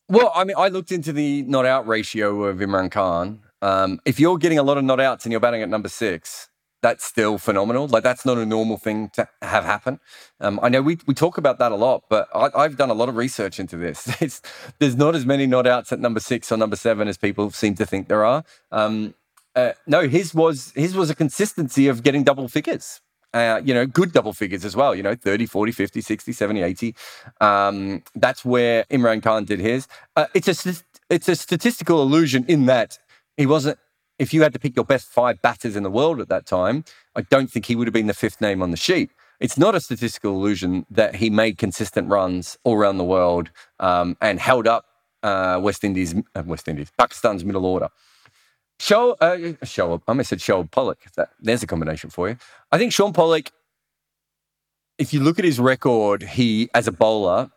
[0.10, 3.42] Well, I mean, I looked into the not out ratio of Imran Khan.
[3.62, 6.50] Um, if you're getting a lot of not outs and you're batting at number six,
[6.86, 7.88] that's still phenomenal.
[7.88, 10.00] Like that's not a normal thing to have happen.
[10.40, 12.94] Um, I know we, we talk about that a lot, but I, I've done a
[12.94, 14.06] lot of research into this.
[14.22, 14.40] It's,
[14.78, 17.74] there's not as many not outs at number six or number seven as people seem
[17.76, 18.44] to think there are.
[18.72, 19.16] Um,
[19.56, 23.02] uh, no, his was his was a consistency of getting double figures.
[23.34, 26.62] Uh, you know, good double figures as well, you know, 30, 40, 50, 60, 70,
[26.62, 26.96] 80.
[27.42, 29.88] Um, that's where Imran Khan did his.
[30.16, 30.74] Uh, it's, a,
[31.10, 33.00] it's a statistical illusion in that
[33.38, 33.78] he wasn't,
[34.18, 36.84] if you had to pick your best five batters in the world at that time,
[37.16, 39.12] I don't think he would have been the fifth name on the sheet.
[39.40, 43.50] It's not a statistical illusion that he made consistent runs all around the world
[43.80, 44.86] um, and held up
[45.24, 47.90] uh, West Indies, uh, West Indies, Pakistan's middle order.
[48.80, 51.00] Show, uh, show, I almost said Shoaib Pollock.
[51.16, 52.38] That, there's a combination for you.
[52.72, 53.52] I think Shaun Pollock,
[54.98, 57.52] if you look at his record, he, as a bowler,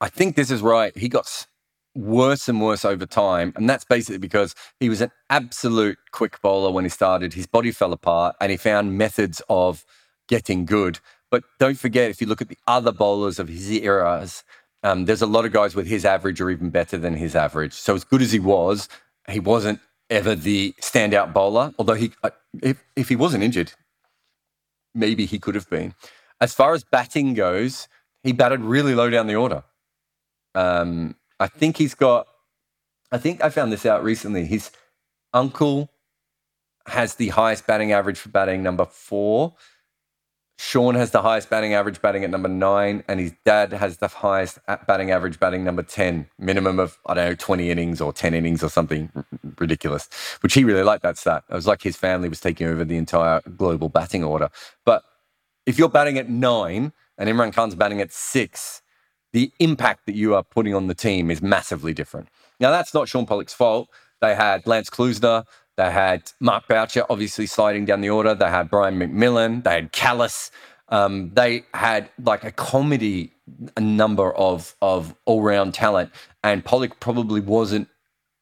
[0.00, 0.96] I think this is right.
[0.96, 1.46] He got
[1.94, 3.52] worse and worse over time.
[3.56, 7.34] And that's basically because he was an absolute quick bowler when he started.
[7.34, 9.84] His body fell apart and he found methods of
[10.28, 11.00] getting good.
[11.30, 14.44] But don't forget, if you look at the other bowlers of his eras,
[14.82, 17.72] um, there's a lot of guys with his average or even better than his average.
[17.72, 18.88] So as good as he was,
[19.28, 21.74] he wasn't ever the standout bowler.
[21.78, 22.30] Although he, uh,
[22.62, 23.72] if if he wasn't injured,
[24.94, 25.94] maybe he could have been.
[26.40, 27.88] As far as batting goes,
[28.22, 29.64] he batted really low down the order.
[30.54, 32.26] Um, I think he's got.
[33.10, 34.44] I think I found this out recently.
[34.44, 34.70] His
[35.32, 35.90] uncle
[36.86, 39.54] has the highest batting average for batting number four.
[40.60, 44.08] Shaun has the highest batting average batting at number nine, and his dad has the
[44.08, 48.12] highest at batting average batting number 10, minimum of, I don't know, 20 innings or
[48.12, 49.24] 10 innings or something r-
[49.60, 50.08] ridiculous,
[50.40, 51.44] which he really liked that stat.
[51.48, 54.50] It was like his family was taking over the entire global batting order.
[54.84, 55.04] But
[55.64, 58.82] if you're batting at nine and Imran Khan's batting at six,
[59.32, 62.28] the impact that you are putting on the team is massively different.
[62.60, 63.88] Now, that's not Shaun Pollock's fault.
[64.20, 65.44] They had Lance Klusener,
[65.76, 68.34] they had Mark Boucher, obviously sliding down the order.
[68.34, 70.50] They had Brian McMillan, they had Kallis.
[70.88, 73.32] Um, they had like a comedy
[73.76, 76.10] a number of of all round talent,
[76.42, 77.88] and Pollock probably wasn't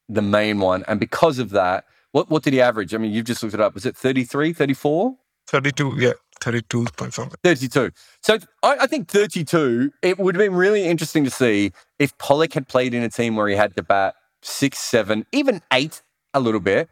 [0.09, 0.83] the main one.
[0.87, 2.95] And because of that, what what did he average?
[2.95, 3.73] I mean, you've just looked it up.
[3.75, 5.15] Was it 33, 34?
[5.47, 7.37] 32, yeah, 32 point something.
[7.43, 7.91] 32.
[8.21, 12.53] So I, I think 32, it would have been really interesting to see if Pollock
[12.53, 16.01] had played in a team where he had to bat six, seven, even eight
[16.33, 16.89] a little bit.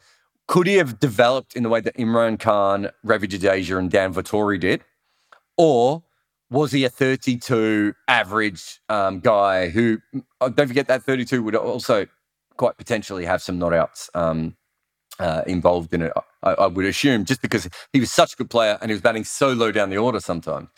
[0.48, 4.60] Could he have developed in the way that Imran Khan, Ravi Jadeja, and Dan Vettori
[4.60, 4.84] did?
[5.58, 6.04] Or
[6.50, 10.00] was he a 32 average um, guy who,
[10.42, 12.06] oh, don't forget that 32 would also
[12.58, 14.56] quite potentially have some not outs um,
[15.20, 16.14] uh, involved in it,
[16.46, 19.02] I, I would assume, just because he was such a good player and he was
[19.02, 20.70] batting so low down the order sometimes.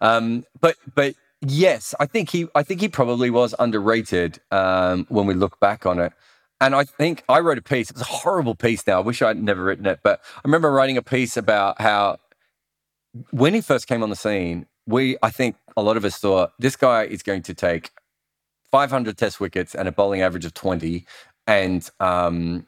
[0.00, 5.26] Um, but, but yes, I think he, I think he probably was underrated um, when
[5.26, 6.12] we look back on it.
[6.60, 7.90] And I think I wrote a piece.
[7.90, 8.96] It was a horrible piece now.
[8.96, 12.18] I wish I'd never written it, but I remember writing a piece about how
[13.30, 16.52] when he first came on the scene, we, I think, a lot of us thought
[16.58, 17.90] this guy is going to take
[18.70, 21.04] 500 test wickets and a bowling average of 20
[21.46, 22.66] and um,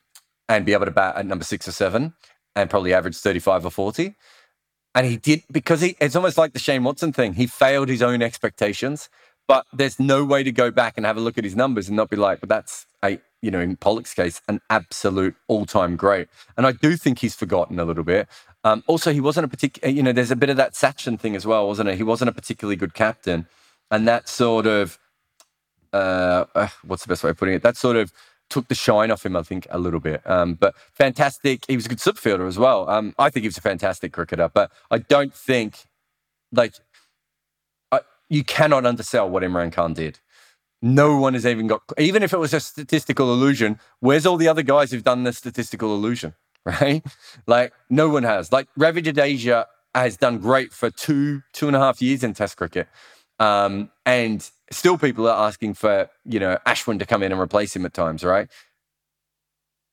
[0.48, 2.14] and be able to bat at number six or seven
[2.60, 4.14] and probably averaged 35 or 40.
[4.94, 7.34] And he did because he it's almost like the Shane Watson thing.
[7.34, 9.08] He failed his own expectations,
[9.46, 11.96] but there's no way to go back and have a look at his numbers and
[11.96, 16.28] not be like, but that's a you know, in Pollock's case, an absolute all-time great.
[16.56, 18.28] And I do think he's forgotten a little bit.
[18.64, 21.36] Um, also, he wasn't a particular, you know, there's a bit of that Sachin thing
[21.36, 21.96] as well, wasn't it?
[21.96, 23.46] He wasn't a particularly good captain,
[23.90, 24.98] and that sort of,
[25.92, 27.62] uh, uh, what's the best way of putting it?
[27.62, 28.12] That sort of
[28.50, 30.28] took the shine off him, I think, a little bit.
[30.28, 31.64] Um, but fantastic.
[31.68, 32.88] He was a good slip fielder as well.
[32.88, 35.86] Um, I think he was a fantastic cricketer, but I don't think,
[36.52, 36.74] like,
[37.92, 40.18] I, you cannot undersell what Imran Khan did.
[40.80, 44.48] No one has even got, even if it was a statistical illusion, where's all the
[44.48, 46.34] other guys who've done the statistical illusion,
[46.64, 47.04] right?
[47.46, 48.52] Like, no one has.
[48.52, 52.56] Like, Ravi Jadeja has done great for two, two and a half years in Test
[52.56, 52.88] cricket.
[53.38, 57.74] Um, and still people are asking for, you know, Ashwin to come in and replace
[57.74, 58.48] him at times, right?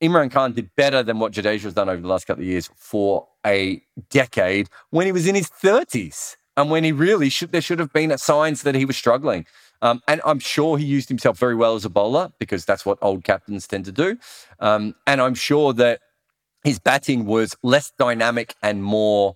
[0.02, 2.70] Imran Khan did better than what Jadeja has done over the last couple of years
[2.76, 7.62] for a decade when he was in his 30s and when he really should, there
[7.62, 9.46] should have been signs that he was struggling.
[9.82, 12.98] Um, and I'm sure he used himself very well as a bowler because that's what
[13.02, 14.18] old captains tend to do.
[14.60, 16.02] Um, and I'm sure that
[16.64, 19.36] his batting was less dynamic and more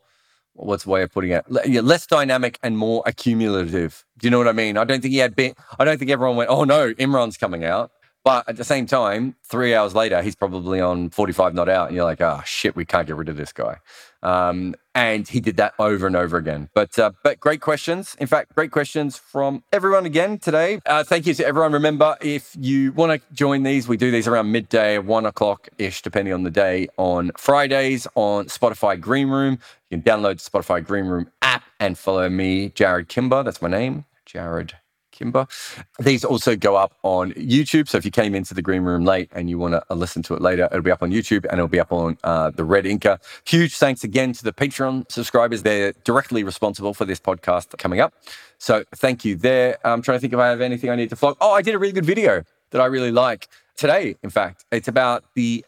[0.60, 1.50] what's way of putting it?
[1.50, 4.06] Less dynamic and more accumulative.
[4.18, 4.78] Do you know what I mean?
[4.78, 7.64] I don't think he had been, I don't think everyone went, oh no, Imran's coming
[7.64, 7.92] out.
[8.30, 11.88] But at the same time, three hours later, he's probably on 45 not out.
[11.88, 13.78] And you're like, oh shit, we can't get rid of this guy.
[14.22, 16.70] Um, and he did that over and over again.
[16.76, 18.16] But uh, but great questions.
[18.20, 20.80] In fact, great questions from everyone again today.
[20.86, 21.74] Uh, thank you to everyone.
[21.74, 26.04] Remember, if you want to join these, we do these around midday, one o'clock ish,
[26.04, 29.58] depending on the day, on Fridays on Spotify Green Room.
[29.90, 33.42] You can download the Spotify Green Room app and follow me, Jarrod Kimber.
[33.42, 34.74] That's my name, Jarrod
[35.20, 35.46] Kimber.
[36.00, 37.88] These also go up on YouTube.
[37.88, 40.24] So if you came into the green room late and you want to uh, listen
[40.24, 42.64] to it later, it'll be up on YouTube and it'll be up on uh, the
[42.64, 43.20] Red Inker.
[43.46, 45.64] Huge thanks again to the Patreon subscribers.
[45.64, 48.14] They're directly responsible for this podcast coming up.
[48.58, 49.78] So thank you there.
[49.84, 51.38] I'm trying to think if I have anything I need to flog.
[51.42, 54.16] Oh, I did a really good video that I really like today.
[54.24, 55.66] In fact, it's about the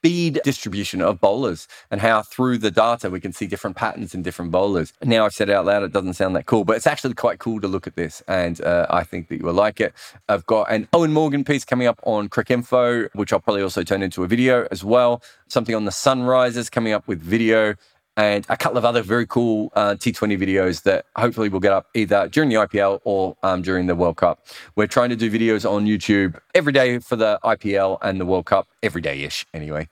[0.00, 4.22] speed distribution of bowlers and how through the data we can see different patterns in
[4.22, 4.94] different bowlers.
[5.04, 7.38] Now I've said it out loud, it doesn't sound that cool, but it's actually quite
[7.38, 8.22] cool to look at this.
[8.26, 9.92] And uh, I think that you will like it.
[10.26, 14.02] I've got an Eoin Morgan piece coming up on Cricinfo, which I'll probably also turn
[14.02, 15.22] into a video as well.
[15.48, 17.74] Something on the Sunrisers coming up with video
[18.16, 21.86] and a couple of other very cool uh, T20 videos that hopefully will get up
[21.94, 24.46] either during the IPL or um, during the World Cup.
[24.76, 28.46] We're trying to do videos on YouTube every day for the IPL and the World
[28.46, 29.88] Cup, every day ish anyway,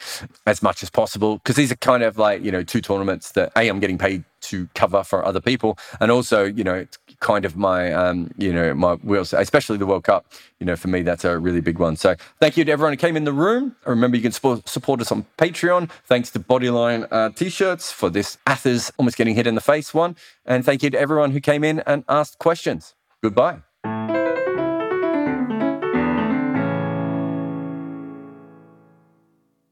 [0.47, 1.39] as much as possible.
[1.39, 4.25] Because these are kind of like, you know, two tournaments that A, I'm getting paid
[4.41, 5.79] to cover for other people.
[6.01, 9.87] And also, you know, it's kind of my, um, you know, my wheels, especially the
[9.87, 10.27] World Cup.
[10.61, 11.97] You know, for me, that's a really big one.
[11.97, 13.77] So thank you to everyone who came in the room.
[13.85, 15.91] Remember, you can support, support us on Patreon.
[16.07, 20.17] Thanks to Bodyline uh, t-shirts for this Athers almost getting hit in the face one.
[20.47, 22.95] And thank you to everyone who came in and asked questions.
[23.23, 23.68] Goodbye.